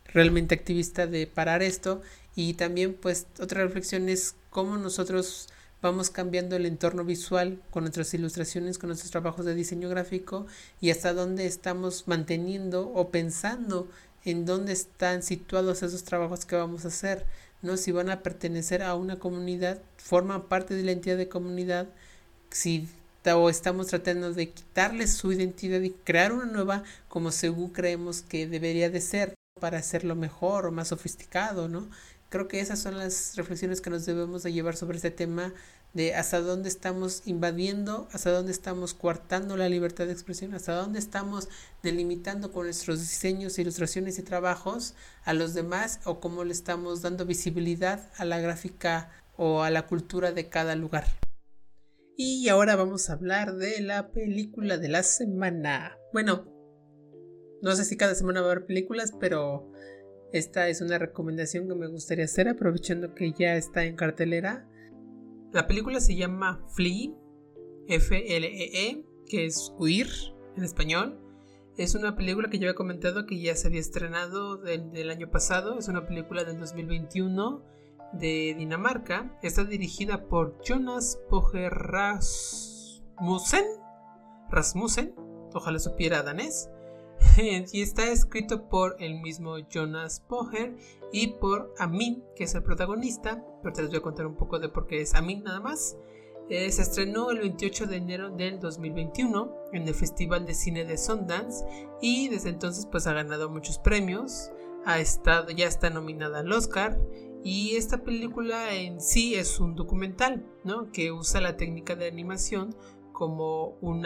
realmente 0.05 0.55
activista 0.55 1.05
de 1.05 1.27
parar 1.27 1.63
esto 1.63 2.01
y 2.33 2.53
también 2.53 2.93
pues 2.93 3.27
otra 3.41 3.63
reflexión 3.63 4.07
es 4.07 4.35
cómo 4.57 4.75
nosotros 4.75 5.49
vamos 5.83 6.09
cambiando 6.09 6.55
el 6.55 6.65
entorno 6.65 7.03
visual 7.03 7.61
con 7.69 7.83
nuestras 7.83 8.11
ilustraciones, 8.15 8.79
con 8.79 8.87
nuestros 8.87 9.11
trabajos 9.11 9.45
de 9.45 9.53
diseño 9.53 9.87
gráfico 9.87 10.47
y 10.81 10.89
hasta 10.89 11.13
dónde 11.13 11.45
estamos 11.45 12.07
manteniendo 12.07 12.91
o 12.91 13.11
pensando 13.11 13.87
en 14.25 14.47
dónde 14.47 14.73
están 14.73 15.21
situados 15.21 15.83
esos 15.83 16.03
trabajos 16.05 16.45
que 16.45 16.55
vamos 16.55 16.85
a 16.85 16.87
hacer. 16.87 17.27
¿no? 17.61 17.77
Si 17.77 17.91
van 17.91 18.09
a 18.09 18.23
pertenecer 18.23 18.81
a 18.81 18.95
una 18.95 19.19
comunidad, 19.19 19.79
forman 19.97 20.47
parte 20.47 20.73
de 20.73 20.81
la 20.81 20.91
entidad 20.91 21.17
de 21.17 21.29
comunidad, 21.29 21.89
si 22.49 22.89
o 23.31 23.51
estamos 23.51 23.85
tratando 23.85 24.33
de 24.33 24.49
quitarles 24.49 25.13
su 25.13 25.31
identidad 25.31 25.81
y 25.81 25.91
crear 25.91 26.31
una 26.31 26.45
nueva 26.45 26.83
como 27.09 27.29
según 27.29 27.69
creemos 27.69 28.23
que 28.23 28.47
debería 28.47 28.89
de 28.89 29.01
ser 29.01 29.35
para 29.59 29.77
hacerlo 29.77 30.15
mejor 30.15 30.65
o 30.65 30.71
más 30.71 30.87
sofisticado, 30.87 31.67
¿no? 31.67 31.89
Creo 32.29 32.47
que 32.47 32.59
esas 32.59 32.79
son 32.79 32.97
las 32.97 33.35
reflexiones 33.35 33.79
que 33.79 33.89
nos 33.89 34.05
debemos 34.05 34.43
de 34.43 34.51
llevar 34.51 34.75
sobre 34.75 34.97
este 34.97 35.11
tema 35.11 35.53
de 35.93 36.13
hasta 36.13 36.41
dónde 36.41 36.67
estamos 36.67 37.23
invadiendo, 37.25 38.07
hasta 38.11 38.31
dónde 38.31 38.51
estamos 38.51 38.93
coartando 38.93 39.55
la 39.55 39.69
libertad 39.69 40.05
de 40.05 40.11
expresión, 40.11 40.53
hasta 40.53 40.73
dónde 40.73 40.99
estamos 40.99 41.47
delimitando 41.81 42.51
con 42.51 42.65
nuestros 42.65 42.99
diseños, 42.99 43.57
ilustraciones 43.57 44.19
y 44.19 44.23
trabajos 44.23 44.93
a 45.23 45.33
los 45.33 45.53
demás 45.53 46.01
o 46.03 46.19
cómo 46.19 46.43
le 46.43 46.51
estamos 46.51 47.01
dando 47.01 47.25
visibilidad 47.25 48.11
a 48.17 48.25
la 48.25 48.39
gráfica 48.39 49.09
o 49.37 49.63
a 49.63 49.69
la 49.69 49.87
cultura 49.87 50.31
de 50.33 50.49
cada 50.49 50.75
lugar. 50.75 51.05
Y 52.17 52.49
ahora 52.49 52.75
vamos 52.75 53.09
a 53.09 53.13
hablar 53.13 53.55
de 53.55 53.79
la 53.79 54.11
película 54.11 54.77
de 54.77 54.89
la 54.89 55.03
semana. 55.03 55.97
Bueno, 56.11 56.45
no 57.61 57.75
sé 57.75 57.85
si 57.85 57.95
cada 57.95 58.15
semana 58.15 58.41
va 58.41 58.47
a 58.47 58.51
haber 58.51 58.65
películas, 58.65 59.13
pero 59.19 59.71
esta 60.31 60.69
es 60.69 60.81
una 60.81 60.97
recomendación 60.97 61.67
que 61.67 61.75
me 61.75 61.87
gustaría 61.87 62.25
hacer 62.25 62.49
aprovechando 62.49 63.15
que 63.15 63.33
ya 63.33 63.55
está 63.55 63.85
en 63.85 63.95
cartelera 63.95 64.67
la 65.51 65.65
película 65.65 65.99
se 65.99 66.15
llama 66.15 66.63
Flee, 66.75 67.15
F-L-E-E, 67.87 68.89
e, 68.89 69.05
que 69.27 69.45
es 69.45 69.73
huir 69.77 70.07
en 70.55 70.63
español. 70.63 71.19
Es 71.77 71.95
una 71.95 72.15
película 72.15 72.49
que 72.49 72.59
yo 72.59 72.67
había 72.67 72.75
comentado 72.75 73.25
que 73.25 73.39
ya 73.39 73.55
se 73.55 73.67
había 73.67 73.79
estrenado 73.79 74.57
del, 74.57 75.09
año 75.09 75.31
pasado. 75.31 75.79
Es 75.79 75.87
una 75.87 76.05
película 76.05 76.43
del 76.43 76.59
2021 76.59 77.63
de 78.13 78.55
Dinamarca. 78.57 79.37
Está 79.41 79.63
dirigida 79.63 80.27
por 80.27 80.61
Jonas 80.63 81.17
Poger 81.29 81.71
Rasmussen. 81.71 83.65
Rasmussen. 84.49 85.15
Ojalá 85.53 85.79
supiera 85.79 86.23
danés. 86.23 86.69
y 87.37 87.81
está 87.81 88.11
escrito 88.11 88.67
por 88.69 88.95
el 88.99 89.19
mismo 89.19 89.57
Jonas 89.69 90.19
Poher 90.19 90.75
y 91.11 91.27
por 91.27 91.73
Amin, 91.79 92.23
que 92.35 92.45
es 92.45 92.55
el 92.55 92.63
protagonista. 92.63 93.43
Ahorita 93.63 93.81
les 93.81 93.91
voy 93.91 93.99
a 93.99 94.03
contar 94.03 94.25
un 94.25 94.35
poco 94.35 94.59
de 94.59 94.69
por 94.69 94.87
qué 94.87 95.01
es 95.01 95.15
Amin 95.15 95.43
nada 95.43 95.59
más. 95.59 95.97
Eh, 96.49 96.71
se 96.71 96.81
estrenó 96.81 97.29
el 97.31 97.39
28 97.39 97.87
de 97.87 97.97
enero 97.97 98.29
del 98.29 98.59
2021 98.59 99.53
en 99.73 99.87
el 99.87 99.93
Festival 99.93 100.45
de 100.45 100.53
Cine 100.53 100.85
de 100.85 100.97
Sundance 100.97 101.65
y 102.01 102.29
desde 102.29 102.49
entonces 102.49 102.87
pues 102.89 103.05
ha 103.05 103.13
ganado 103.13 103.49
muchos 103.49 103.79
premios. 103.79 104.51
Ha 104.85 104.99
estado, 104.99 105.51
ya 105.51 105.67
está 105.67 105.89
nominada 105.89 106.39
al 106.39 106.51
Oscar 106.53 106.97
y 107.43 107.75
esta 107.75 108.03
película 108.03 108.73
en 108.73 109.01
sí 109.01 109.35
es 109.35 109.59
un 109.59 109.75
documental, 109.75 110.45
¿no? 110.63 110.91
Que 110.91 111.11
usa 111.11 111.41
la 111.41 111.57
técnica 111.57 111.95
de 111.95 112.07
animación 112.07 112.75
como 113.17 113.79
un 113.81 114.05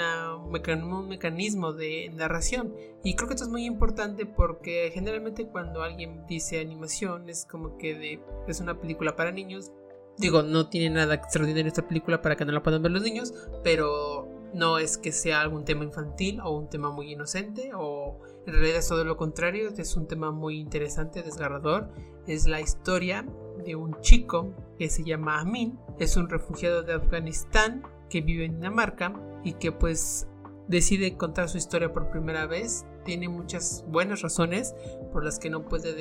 mecanismo 1.09 1.73
de 1.73 2.09
narración. 2.13 2.73
Y 3.03 3.17
creo 3.17 3.27
que 3.27 3.33
esto 3.33 3.43
es 3.43 3.51
muy 3.51 3.65
importante 3.65 4.25
porque 4.25 4.89
generalmente 4.93 5.47
cuando 5.47 5.83
alguien 5.83 6.25
dice 6.27 6.61
animación 6.61 7.27
es 7.27 7.45
como 7.45 7.77
que 7.77 8.21
es 8.47 8.61
una 8.61 8.79
película 8.79 9.17
para 9.17 9.33
niños. 9.33 9.73
Digo, 10.17 10.43
no 10.43 10.69
tiene 10.69 10.95
nada 10.95 11.15
extraordinario 11.15 11.67
esta 11.67 11.89
película 11.89 12.21
para 12.21 12.37
que 12.37 12.45
no 12.45 12.53
la 12.53 12.63
puedan 12.63 12.83
ver 12.83 12.93
los 12.93 13.03
niños, 13.03 13.33
pero 13.65 14.29
no 14.53 14.77
es 14.77 14.97
que 14.97 15.11
sea 15.11 15.41
algún 15.41 15.65
tema 15.65 15.83
infantil 15.83 16.39
o 16.39 16.57
un 16.57 16.69
tema 16.69 16.89
muy 16.89 17.11
inocente 17.11 17.71
o 17.75 18.17
en 18.47 18.53
realidad 18.53 18.77
es 18.77 18.87
todo 18.87 19.03
lo 19.03 19.17
contrario, 19.17 19.73
es 19.75 19.97
un 19.97 20.07
tema 20.07 20.31
muy 20.31 20.57
interesante, 20.57 21.21
desgarrador. 21.21 21.89
Es 22.27 22.47
la 22.47 22.61
historia 22.61 23.25
de 23.63 23.75
un 23.75 23.99
chico 24.01 24.53
que 24.77 24.89
se 24.89 25.03
llama 25.03 25.39
Amin, 25.39 25.77
es 25.99 26.17
un 26.17 26.29
refugiado 26.29 26.83
de 26.83 26.93
Afganistán 26.93 27.83
que 28.09 28.21
vive 28.21 28.45
en 28.45 28.55
Dinamarca 28.55 29.13
y 29.43 29.53
que 29.53 29.71
pues 29.71 30.27
decide 30.67 31.17
contar 31.17 31.49
su 31.49 31.57
historia 31.57 31.91
por 31.93 32.09
primera 32.09 32.45
vez. 32.45 32.85
Tiene 33.05 33.29
muchas 33.29 33.83
buenas 33.87 34.21
razones 34.21 34.75
por 35.11 35.23
las 35.23 35.39
que 35.39 35.49
no 35.49 35.65
puede 35.65 35.93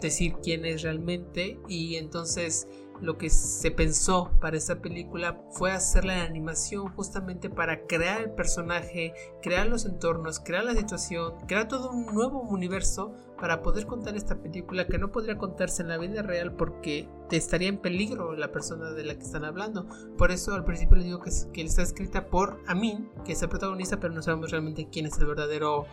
decir 0.00 0.36
quién 0.42 0.64
es 0.64 0.82
realmente 0.82 1.58
y 1.68 1.96
entonces 1.96 2.68
lo 3.00 3.16
que 3.16 3.30
se 3.30 3.70
pensó 3.70 4.30
para 4.40 4.56
esta 4.56 4.80
película 4.80 5.40
fue 5.50 5.70
hacerla 5.70 6.14
en 6.14 6.30
animación 6.30 6.88
justamente 6.94 7.48
para 7.48 7.86
crear 7.86 8.22
el 8.22 8.30
personaje, 8.30 9.14
crear 9.42 9.66
los 9.66 9.84
entornos, 9.84 10.40
crear 10.40 10.64
la 10.64 10.74
situación, 10.74 11.34
crear 11.46 11.68
todo 11.68 11.90
un 11.90 12.06
nuevo 12.06 12.40
universo 12.40 13.14
para 13.40 13.62
poder 13.62 13.86
contar 13.86 14.16
esta 14.16 14.36
película 14.42 14.86
que 14.86 14.98
no 14.98 15.12
podría 15.12 15.38
contarse 15.38 15.82
en 15.82 15.88
la 15.88 15.98
vida 15.98 16.22
real 16.22 16.52
porque 16.52 17.08
estaría 17.30 17.68
en 17.68 17.78
peligro 17.78 18.34
la 18.34 18.50
persona 18.50 18.90
de 18.90 19.04
la 19.04 19.14
que 19.14 19.22
están 19.22 19.44
hablando. 19.44 19.86
Por 20.16 20.30
eso 20.30 20.54
al 20.54 20.64
principio 20.64 20.96
les 20.96 21.06
digo 21.06 21.20
que, 21.20 21.62
está 21.62 21.82
escrita 21.82 22.26
por 22.26 22.60
Amin, 22.66 23.08
que 23.24 23.32
es 23.32 23.42
el 23.42 23.48
protagonista, 23.48 24.00
pero 24.00 24.12
no 24.12 24.22
sabemos 24.22 24.50
realmente 24.50 24.88
quién 24.90 25.06
es 25.06 25.18
el 25.18 25.26
verdadero 25.26 25.86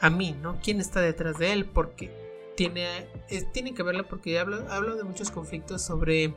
Amin, 0.00 0.40
¿no? 0.42 0.58
¿Quién 0.62 0.80
está 0.80 1.00
detrás 1.00 1.38
de 1.38 1.52
él? 1.52 1.64
Porque 1.66 2.10
tiene, 2.56 3.08
tienen 3.52 3.74
que 3.74 3.82
verla 3.82 4.02
porque 4.02 4.38
hablo, 4.38 4.64
hablo 4.70 4.96
de 4.96 5.04
muchos 5.04 5.30
conflictos 5.30 5.82
sobre 5.82 6.34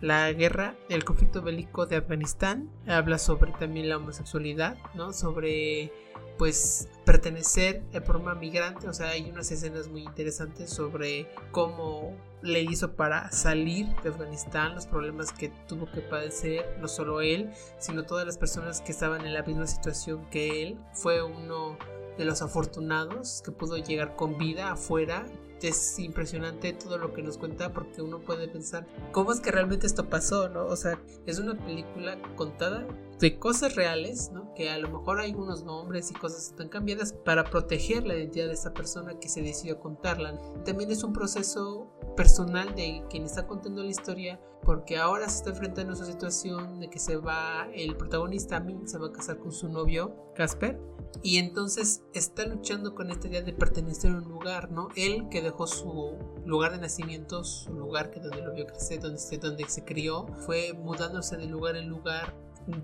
la 0.00 0.30
guerra, 0.32 0.76
el 0.88 1.04
conflicto 1.04 1.42
bélico 1.42 1.86
de 1.86 1.96
Afganistán, 1.96 2.70
habla 2.86 3.18
sobre 3.18 3.52
también 3.52 3.88
la 3.88 3.96
homosexualidad, 3.96 4.76
¿no? 4.94 5.12
Sobre 5.12 5.90
pues 6.38 6.88
pertenecer 7.04 7.82
de 7.90 8.00
forma 8.00 8.34
migrante, 8.34 8.88
o 8.88 8.92
sea, 8.92 9.10
hay 9.10 9.30
unas 9.30 9.50
escenas 9.50 9.88
muy 9.88 10.02
interesantes 10.02 10.70
sobre 10.70 11.28
cómo 11.52 12.14
le 12.42 12.62
hizo 12.62 12.94
para 12.94 13.30
salir 13.32 13.86
de 14.02 14.10
Afganistán, 14.10 14.74
los 14.74 14.86
problemas 14.86 15.32
que 15.32 15.50
tuvo 15.68 15.90
que 15.90 16.00
padecer, 16.00 16.76
no 16.80 16.88
solo 16.88 17.20
él, 17.20 17.50
sino 17.78 18.04
todas 18.04 18.26
las 18.26 18.38
personas 18.38 18.80
que 18.80 18.92
estaban 18.92 19.26
en 19.26 19.34
la 19.34 19.42
misma 19.42 19.66
situación 19.66 20.28
que 20.30 20.62
él. 20.62 20.78
Fue 20.92 21.22
uno 21.22 21.76
de 22.18 22.24
los 22.24 22.42
afortunados 22.42 23.42
que 23.44 23.52
pudo 23.52 23.76
llegar 23.76 24.16
con 24.16 24.38
vida 24.38 24.72
afuera 24.72 25.26
es 25.62 25.98
impresionante 25.98 26.72
todo 26.72 26.98
lo 26.98 27.12
que 27.12 27.22
nos 27.22 27.38
cuenta 27.38 27.72
porque 27.72 28.02
uno 28.02 28.20
puede 28.20 28.48
pensar 28.48 28.86
cómo 29.12 29.32
es 29.32 29.40
que 29.40 29.50
realmente 29.50 29.86
esto 29.86 30.08
pasó, 30.08 30.48
¿no? 30.48 30.66
O 30.66 30.76
sea, 30.76 31.00
es 31.26 31.38
una 31.38 31.56
película 31.56 32.20
contada 32.36 32.86
de 33.18 33.38
cosas 33.38 33.74
reales, 33.74 34.30
¿no? 34.32 34.52
Que 34.54 34.68
a 34.68 34.78
lo 34.78 34.90
mejor 34.90 35.20
hay 35.20 35.32
unos 35.34 35.64
nombres 35.64 36.10
y 36.10 36.14
cosas 36.14 36.48
están 36.48 36.68
cambiadas 36.68 37.12
para 37.12 37.44
proteger 37.44 38.06
la 38.06 38.14
identidad 38.14 38.46
de 38.46 38.52
esa 38.52 38.74
persona 38.74 39.18
que 39.18 39.28
se 39.28 39.42
decidió 39.42 39.80
contarla. 39.80 40.38
También 40.64 40.90
es 40.90 41.02
un 41.02 41.12
proceso 41.12 41.90
personal 42.16 42.74
de 42.74 43.02
quien 43.08 43.24
está 43.24 43.46
contando 43.46 43.82
la 43.82 43.90
historia 43.90 44.40
porque 44.62 44.98
ahora 44.98 45.28
se 45.28 45.38
está 45.38 45.50
enfrentando 45.50 45.92
a 45.92 45.94
esa 45.94 46.06
situación 46.06 46.80
de 46.80 46.90
que 46.90 46.98
se 46.98 47.16
va 47.16 47.68
el 47.72 47.96
protagonista 47.96 48.58
Min 48.58 48.88
se 48.88 48.98
va 48.98 49.06
a 49.08 49.12
casar 49.12 49.38
con 49.38 49.52
su 49.52 49.68
novio 49.68 50.32
Casper 50.34 50.78
y 51.22 51.38
entonces 51.38 52.02
está 52.12 52.44
luchando 52.46 52.94
con 52.94 53.10
esta 53.10 53.28
idea 53.28 53.42
de 53.42 53.52
pertenecer 53.52 54.12
a 54.12 54.18
un 54.18 54.28
lugar, 54.28 54.70
¿no? 54.70 54.88
Él 54.96 55.28
que 55.30 55.40
dejó 55.46 55.66
su 55.66 56.16
lugar 56.44 56.72
de 56.72 56.78
nacimiento, 56.78 57.44
su 57.44 57.72
lugar 57.72 58.10
que 58.10 58.20
donde 58.20 58.42
lo 58.42 58.52
vio 58.52 58.66
crecer, 58.66 59.00
donde, 59.00 59.20
donde 59.38 59.68
se 59.68 59.84
crió, 59.84 60.26
fue 60.44 60.72
mudándose 60.72 61.36
de 61.36 61.46
lugar 61.46 61.76
en 61.76 61.88
lugar, 61.88 62.34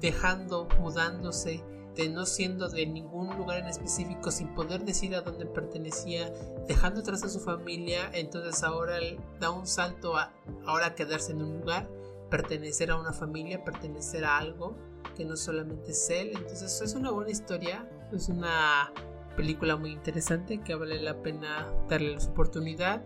dejando, 0.01 0.69
mudándose, 0.79 1.63
de 1.97 2.09
no 2.09 2.25
siendo 2.25 2.69
de 2.69 2.87
ningún 2.87 3.37
lugar 3.37 3.59
en 3.59 3.67
específico, 3.67 4.31
sin 4.31 4.55
poder 4.55 4.85
decir 4.85 5.15
a 5.15 5.21
dónde 5.21 5.45
pertenecía, 5.47 6.33
dejando 6.67 7.01
atrás 7.01 7.23
a 7.25 7.29
su 7.29 7.41
familia, 7.41 8.11
entonces 8.15 8.63
ahora 8.63 8.99
da 9.41 9.51
un 9.51 9.67
salto 9.67 10.17
a 10.17 10.33
ahora 10.67 10.95
quedarse 10.95 11.33
en 11.33 11.43
un 11.43 11.61
lugar, 11.61 11.89
pertenecer 12.31 12.91
a 12.91 12.97
una 12.97 13.13
familia, 13.13 13.63
pertenecer 13.63 14.25
a 14.25 14.39
algo 14.39 14.75
que 15.17 15.25
no 15.25 15.37
solamente 15.37 15.91
es 15.91 16.09
él, 16.09 16.33
entonces 16.35 16.81
es 16.81 16.95
una 16.95 17.11
buena 17.11 17.31
historia, 17.31 17.87
es 18.13 18.29
una 18.29 18.91
película 19.37 19.77
muy 19.77 19.91
interesante 19.91 20.61
que 20.61 20.75
vale 20.75 21.01
la 21.01 21.23
pena 21.23 21.73
darle 21.89 22.17
la 22.17 22.25
oportunidad. 22.25 23.05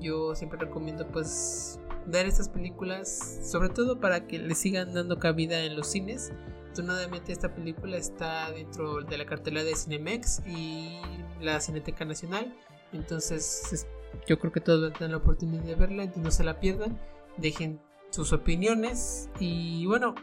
Yo 0.00 0.34
siempre 0.34 0.58
recomiendo 0.58 1.06
pues 1.08 1.78
ver 2.06 2.26
estas 2.26 2.48
películas, 2.48 3.40
sobre 3.42 3.68
todo 3.68 4.00
para 4.00 4.26
que 4.26 4.38
le 4.38 4.54
sigan 4.54 4.94
dando 4.94 5.18
cabida 5.18 5.60
en 5.64 5.76
los 5.76 5.88
cines. 5.88 6.32
Afortunadamente 6.62 7.32
esta 7.32 7.54
película 7.54 7.96
está 7.96 8.50
dentro 8.50 9.02
de 9.02 9.16
la 9.16 9.26
cartelera 9.26 9.64
de 9.64 9.76
Cinemex 9.76 10.42
y 10.46 10.98
la 11.40 11.60
Cineteca 11.60 12.04
Nacional. 12.04 12.54
Entonces 12.92 13.86
yo 14.26 14.38
creo 14.38 14.52
que 14.52 14.60
todos 14.60 14.92
tener 14.94 15.10
la 15.10 15.16
oportunidad 15.18 15.62
de 15.62 15.74
verla, 15.74 16.02
entonces 16.02 16.24
no 16.24 16.30
se 16.30 16.44
la 16.44 16.60
pierdan. 16.60 16.98
Dejen 17.36 17.80
sus 18.10 18.32
opiniones 18.32 19.28
y 19.40 19.86
bueno, 19.86 20.14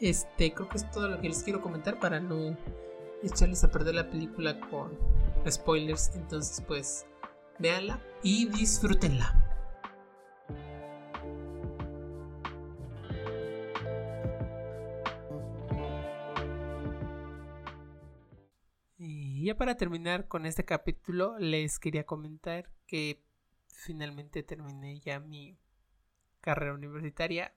este 0.00 0.52
creo 0.52 0.68
que 0.68 0.78
es 0.78 0.90
todo 0.90 1.08
lo 1.08 1.20
que 1.20 1.28
les 1.28 1.42
quiero 1.42 1.60
comentar 1.60 1.98
para 1.98 2.20
no 2.20 2.56
echarles 3.22 3.64
a 3.64 3.70
perder 3.70 3.94
la 3.94 4.10
película 4.10 4.58
con 4.60 4.96
spoilers. 5.48 6.14
Entonces, 6.14 6.64
pues, 6.66 7.06
véanla 7.58 8.00
y 8.22 8.46
disfrútenla. 8.48 9.44
Y 18.96 19.44
ya 19.44 19.56
para 19.56 19.76
terminar 19.76 20.28
con 20.28 20.46
este 20.46 20.64
capítulo, 20.64 21.38
les 21.38 21.78
quería 21.78 22.04
comentar 22.04 22.70
que 22.86 23.24
finalmente 23.68 24.42
terminé 24.42 24.98
ya 25.00 25.20
mi 25.20 25.56
carrera 26.40 26.74
universitaria. 26.74 27.54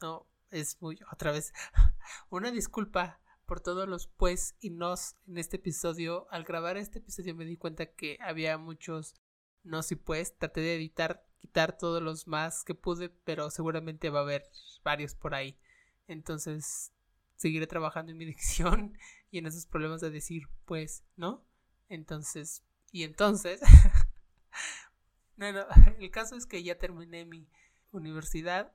No, 0.00 0.26
es 0.50 0.80
muy 0.80 0.98
otra 1.10 1.32
vez 1.32 1.52
una 2.30 2.50
disculpa 2.50 3.21
por 3.52 3.60
todos 3.60 3.86
los 3.86 4.06
pues 4.06 4.56
y 4.60 4.70
nos 4.70 5.14
en 5.26 5.36
este 5.36 5.58
episodio. 5.58 6.26
Al 6.30 6.42
grabar 6.42 6.78
este 6.78 7.00
episodio 7.00 7.34
me 7.34 7.44
di 7.44 7.58
cuenta 7.58 7.84
que 7.84 8.16
había 8.22 8.56
muchos 8.56 9.14
nos 9.62 9.92
y 9.92 9.96
pues. 9.96 10.38
Traté 10.38 10.62
de 10.62 10.76
editar, 10.76 11.26
quitar 11.38 11.76
todos 11.76 12.02
los 12.02 12.26
más 12.26 12.64
que 12.64 12.74
pude, 12.74 13.10
pero 13.10 13.50
seguramente 13.50 14.08
va 14.08 14.20
a 14.20 14.22
haber 14.22 14.50
varios 14.82 15.14
por 15.14 15.34
ahí. 15.34 15.58
Entonces 16.06 16.94
seguiré 17.36 17.66
trabajando 17.66 18.12
en 18.12 18.16
mi 18.16 18.24
dicción 18.34 18.96
y 19.30 19.36
en 19.36 19.44
esos 19.44 19.66
problemas 19.66 20.00
de 20.00 20.10
decir 20.10 20.44
pues, 20.64 21.04
¿no? 21.16 21.44
Entonces, 21.90 22.64
y 22.90 23.02
entonces... 23.02 23.60
bueno, 25.36 25.66
el 25.98 26.10
caso 26.10 26.36
es 26.36 26.46
que 26.46 26.62
ya 26.62 26.78
terminé 26.78 27.26
mi 27.26 27.50
universidad 27.90 28.72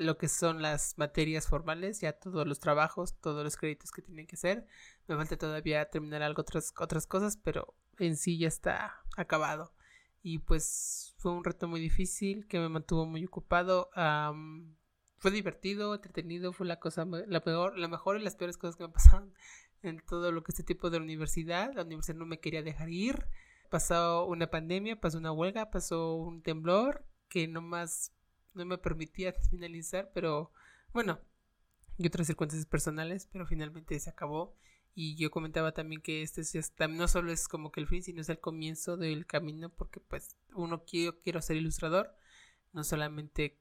lo 0.00 0.16
que 0.16 0.28
son 0.28 0.62
las 0.62 0.96
materias 0.96 1.46
formales, 1.46 2.00
ya 2.00 2.12
todos 2.14 2.46
los 2.46 2.58
trabajos, 2.58 3.20
todos 3.20 3.44
los 3.44 3.56
créditos 3.56 3.90
que 3.92 4.00
tienen 4.00 4.26
que 4.26 4.36
ser. 4.36 4.66
Me 5.06 5.14
falta 5.14 5.36
todavía 5.36 5.90
terminar 5.90 6.22
algo 6.22 6.40
otras, 6.40 6.72
otras 6.78 7.06
cosas, 7.06 7.36
pero 7.36 7.74
en 7.98 8.16
sí 8.16 8.38
ya 8.38 8.48
está 8.48 8.94
acabado. 9.18 9.74
Y 10.22 10.38
pues 10.38 11.14
fue 11.18 11.32
un 11.32 11.44
reto 11.44 11.68
muy 11.68 11.80
difícil 11.80 12.46
que 12.48 12.58
me 12.58 12.70
mantuvo 12.70 13.04
muy 13.04 13.24
ocupado. 13.26 13.90
fue 15.18 15.30
divertido, 15.30 15.94
entretenido, 15.94 16.54
fue 16.54 16.66
la 16.66 16.80
cosa, 16.80 17.04
la 17.04 17.40
peor, 17.44 17.78
la 17.78 17.88
mejor 17.88 18.18
y 18.18 18.24
las 18.24 18.36
peores 18.36 18.56
cosas 18.56 18.76
que 18.76 18.84
me 18.84 18.92
pasaron 18.94 19.34
en 19.82 20.00
todo 20.00 20.32
lo 20.32 20.42
que 20.42 20.52
este 20.52 20.64
tipo 20.64 20.88
de 20.88 20.96
universidad. 20.96 21.74
La 21.74 21.82
universidad 21.82 22.16
no 22.16 22.26
me 22.26 22.40
quería 22.40 22.62
dejar 22.62 22.88
ir. 22.88 23.26
Pasó 23.68 24.24
una 24.24 24.48
pandemia, 24.48 24.98
pasó 24.98 25.18
una 25.18 25.32
huelga, 25.32 25.70
pasó 25.70 26.14
un 26.14 26.42
temblor 26.42 27.04
que 27.28 27.46
nomás 27.48 28.12
no 28.54 28.64
me 28.64 28.78
permitía 28.78 29.32
finalizar, 29.50 30.10
pero 30.14 30.52
bueno, 30.92 31.20
y 31.98 32.06
otras 32.06 32.26
circunstancias 32.26 32.66
personales, 32.66 33.28
pero 33.30 33.46
finalmente 33.46 33.98
se 34.00 34.10
acabó. 34.10 34.56
Y 34.94 35.14
yo 35.16 35.30
comentaba 35.30 35.72
también 35.72 36.00
que 36.02 36.22
este 36.22 36.42
no 36.88 37.06
solo 37.06 37.30
es 37.30 37.46
como 37.46 37.70
que 37.70 37.80
el 37.80 37.86
fin, 37.86 38.02
sino 38.02 38.22
es 38.22 38.28
el 38.28 38.40
comienzo 38.40 38.96
del 38.96 39.26
camino, 39.26 39.70
porque 39.70 40.00
pues 40.00 40.36
uno 40.54 40.84
quiero, 40.84 41.20
quiero 41.20 41.40
ser 41.40 41.56
ilustrador, 41.56 42.12
no 42.72 42.82
solamente 42.82 43.60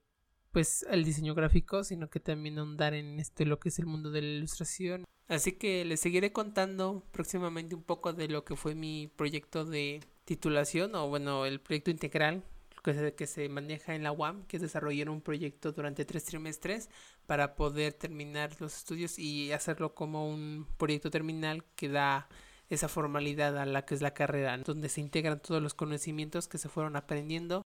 pues 0.52 0.86
el 0.90 1.04
diseño 1.04 1.36
gráfico, 1.36 1.84
sino 1.84 2.10
que 2.10 2.20
también 2.20 2.58
ahondar 2.58 2.94
en 2.94 3.20
esto 3.20 3.46
lo 3.46 3.60
que 3.60 3.70
es 3.70 3.78
el 3.78 3.86
mundo 3.86 4.10
de 4.10 4.22
la 4.22 4.28
ilustración. 4.28 5.06
Así 5.28 5.52
que 5.52 5.86
les 5.86 6.00
seguiré 6.00 6.32
contando 6.32 7.08
próximamente 7.12 7.76
un 7.76 7.84
poco 7.84 8.14
de 8.14 8.28
lo 8.28 8.44
que 8.44 8.56
fue 8.56 8.74
mi 8.74 9.08
proyecto 9.08 9.66
de 9.66 10.00
titulación 10.26 10.96
o 10.96 11.08
bueno, 11.08 11.46
el 11.46 11.62
proyecto 11.62 11.92
integral 11.92 12.44
que 12.84 12.94
se, 12.94 13.16
que 13.16 13.28
se 13.28 13.50
maneja 13.50 13.96
en 13.96 14.04
la 14.04 14.12
UAM, 14.12 14.46
que 14.46 14.58
es 14.58 14.62
desarrollar 14.62 15.10
un 15.10 15.22
proyecto 15.22 15.72
durante 15.72 16.06
tres 16.06 16.26
trimestres 16.26 16.90
para 17.26 17.56
poder 17.56 17.94
terminar 17.94 18.56
los 18.60 18.78
estudios 18.78 19.20
y 19.20 19.52
hacerlo 19.52 19.94
como 19.96 20.30
un 20.30 20.68
proyecto 20.78 21.10
terminal 21.10 21.64
que 21.76 21.90
da 21.90 22.30
esa 22.70 22.88
formalidad 22.88 23.58
a 23.58 23.66
la 23.66 23.86
que 23.86 23.96
es 23.96 24.02
la 24.02 24.14
carrera, 24.14 24.58
donde 24.60 24.90
se 24.90 25.02
integran 25.02 25.42
todos 25.42 25.62
los 25.62 25.74
conocimientos 25.74 26.48
que 26.48 26.58
se 26.58 26.70
fueron 26.70 26.96
aprendiendo. 26.96 27.64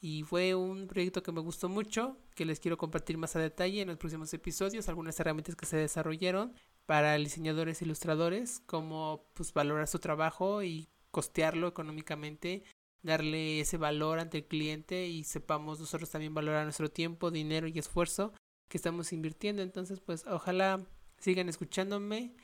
Y 0.00 0.24
fue 0.24 0.54
un 0.54 0.88
proyecto 0.88 1.22
que 1.22 1.32
me 1.32 1.40
gustó 1.40 1.68
mucho, 1.68 2.18
que 2.34 2.44
les 2.44 2.58
quiero 2.60 2.76
compartir 2.76 3.16
más 3.18 3.36
a 3.36 3.38
detalle 3.38 3.82
en 3.82 3.88
los 3.88 3.98
próximos 3.98 4.34
episodios, 4.34 4.88
algunas 4.88 5.18
herramientas 5.20 5.54
que 5.54 5.64
se 5.64 5.76
desarrollaron 5.76 6.54
para 6.86 7.14
diseñadores 7.14 7.80
e 7.80 7.84
ilustradores, 7.84 8.60
como 8.66 9.26
pues 9.34 9.52
valorar 9.54 9.86
su 9.86 10.00
trabajo 10.00 10.62
y 10.62 10.88
costearlo 11.12 11.68
económicamente 11.68 12.64
darle 13.02 13.60
ese 13.60 13.76
valor 13.76 14.18
ante 14.18 14.38
el 14.38 14.46
cliente 14.46 15.06
y 15.06 15.24
sepamos 15.24 15.80
nosotros 15.80 16.10
también 16.10 16.34
valorar 16.34 16.64
nuestro 16.64 16.90
tiempo, 16.90 17.30
dinero 17.30 17.66
y 17.66 17.78
esfuerzo 17.78 18.32
que 18.68 18.76
estamos 18.78 19.12
invirtiendo. 19.12 19.62
Entonces, 19.62 20.00
pues 20.00 20.24
ojalá 20.26 20.84
sigan 21.18 21.48
escuchándome. 21.48 22.34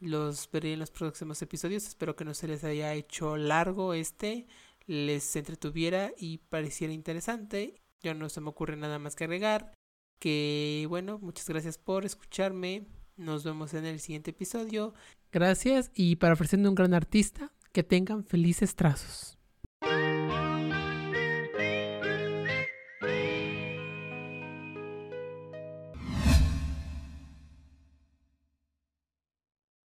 Los 0.00 0.48
veré 0.50 0.74
en 0.74 0.80
los 0.80 0.90
próximos 0.90 1.40
episodios. 1.42 1.86
Espero 1.86 2.14
que 2.14 2.24
no 2.24 2.34
se 2.34 2.48
les 2.48 2.62
haya 2.64 2.94
hecho 2.94 3.36
largo 3.36 3.94
este, 3.94 4.46
les 4.86 5.34
entretuviera 5.36 6.12
y 6.16 6.38
pareciera 6.38 6.92
interesante. 6.92 7.80
Yo 8.00 8.14
no 8.14 8.28
se 8.28 8.40
me 8.40 8.50
ocurre 8.50 8.76
nada 8.76 8.98
más 8.98 9.16
que 9.16 9.24
agregar. 9.24 9.72
Que 10.20 10.86
bueno, 10.88 11.18
muchas 11.20 11.48
gracias 11.48 11.78
por 11.78 12.04
escucharme. 12.04 12.86
Nos 13.16 13.44
vemos 13.44 13.74
en 13.74 13.84
el 13.84 14.00
siguiente 14.00 14.30
episodio. 14.30 14.94
Gracias 15.32 15.90
y 15.94 16.16
para 16.16 16.34
ofrecerme 16.34 16.68
un 16.68 16.74
gran 16.74 16.94
artista, 16.94 17.52
que 17.72 17.82
tengan 17.82 18.24
felices 18.24 18.74
trazos. 18.76 19.37
Thank 19.82 19.92
you 19.92 20.17